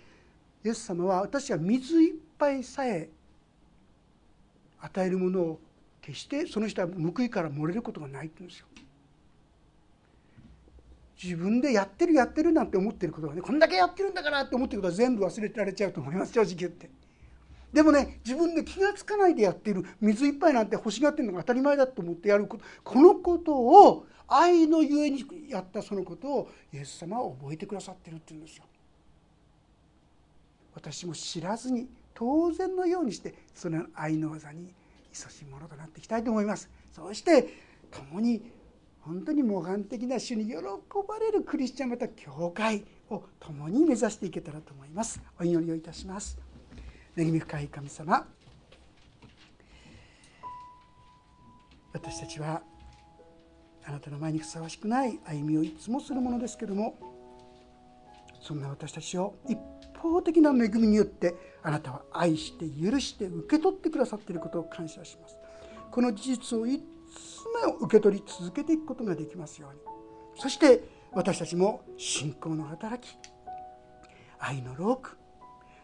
[0.64, 3.08] イエス様は私が水いっぱいさえ
[4.80, 5.60] 与えるものを
[6.10, 8.66] 決してその人は報いから漏れることがないって言うんですよ。
[11.22, 16.90] 自分でやってるやってるなんて思ってることがねこんだけやってるんだからって思ってることは全部忘れてられちゃうと思います正直言って。
[17.72, 28.64] でもね自分で気が付かないでやってる水いっぱいなんて欲しがってるのが当たり前だと思ってやることこのことを愛のゆえにやったそのことをイエス様は覚えてくださってるっていうんですよ。
[30.74, 34.72] 私も知らずに当然のようにしてその愛の技に
[35.12, 36.70] 勤しいものとなっていきたいと思います。
[36.92, 37.48] そして
[37.90, 38.42] 共に
[39.00, 40.54] 本当に模範的な主に喜
[41.08, 45.20] ばれるクリスチャンまた教会を共に目指していけたらと思います。
[45.38, 46.38] お祈りをいたします。
[47.16, 48.26] 恵み深い神様
[51.92, 52.62] 私たちは
[53.84, 56.96] あなたの前にふさわしくない歩みをいつもするものですけども
[58.40, 59.58] そんな私たちを一
[60.00, 65.36] 方的な恵みによってあなたは愛して許して受け取ってくださっていることを感謝します。
[65.90, 69.80] この事実をいつも受け取り続けていくことができますように。
[70.36, 70.82] そして
[71.12, 73.16] 私たちも信仰の働き
[74.38, 75.16] 愛のローク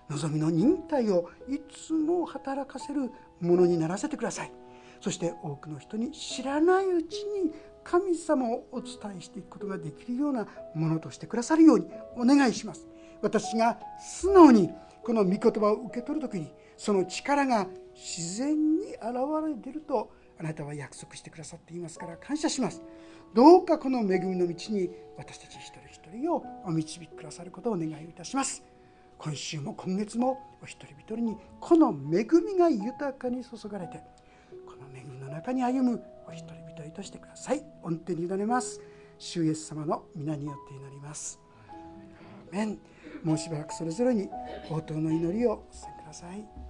[0.08, 3.10] 望みの忍耐をいつも働かせる
[3.40, 4.52] ものにならせてください。
[5.00, 7.52] そして多くの人に知らないうちに
[7.84, 11.86] 神様をお伝えしていくことができるようなものとしてくださるように
[12.16, 12.88] お願いします。
[13.22, 14.70] 私が素直に
[15.02, 19.02] この御言葉を受け取る時にその力が自然に現
[19.46, 22.82] れているとあなたは約束してくださっていますから感謝します。
[23.34, 28.62] どうかこの恵みの道に私たち一人一人をお導きくださることをお願いいたします。
[29.18, 34.02] 今週も今月もお一人一人にこの恵みが豊かに注がれて
[34.66, 37.64] この恵みの中に歩むお一人一人としてください。
[37.82, 38.80] 御手に委ねます。
[39.18, 41.40] 主イエス様の皆によって祈ります。
[43.22, 44.28] もうしばらくそれぞれに
[44.70, 46.65] 応答の祈りをしてください。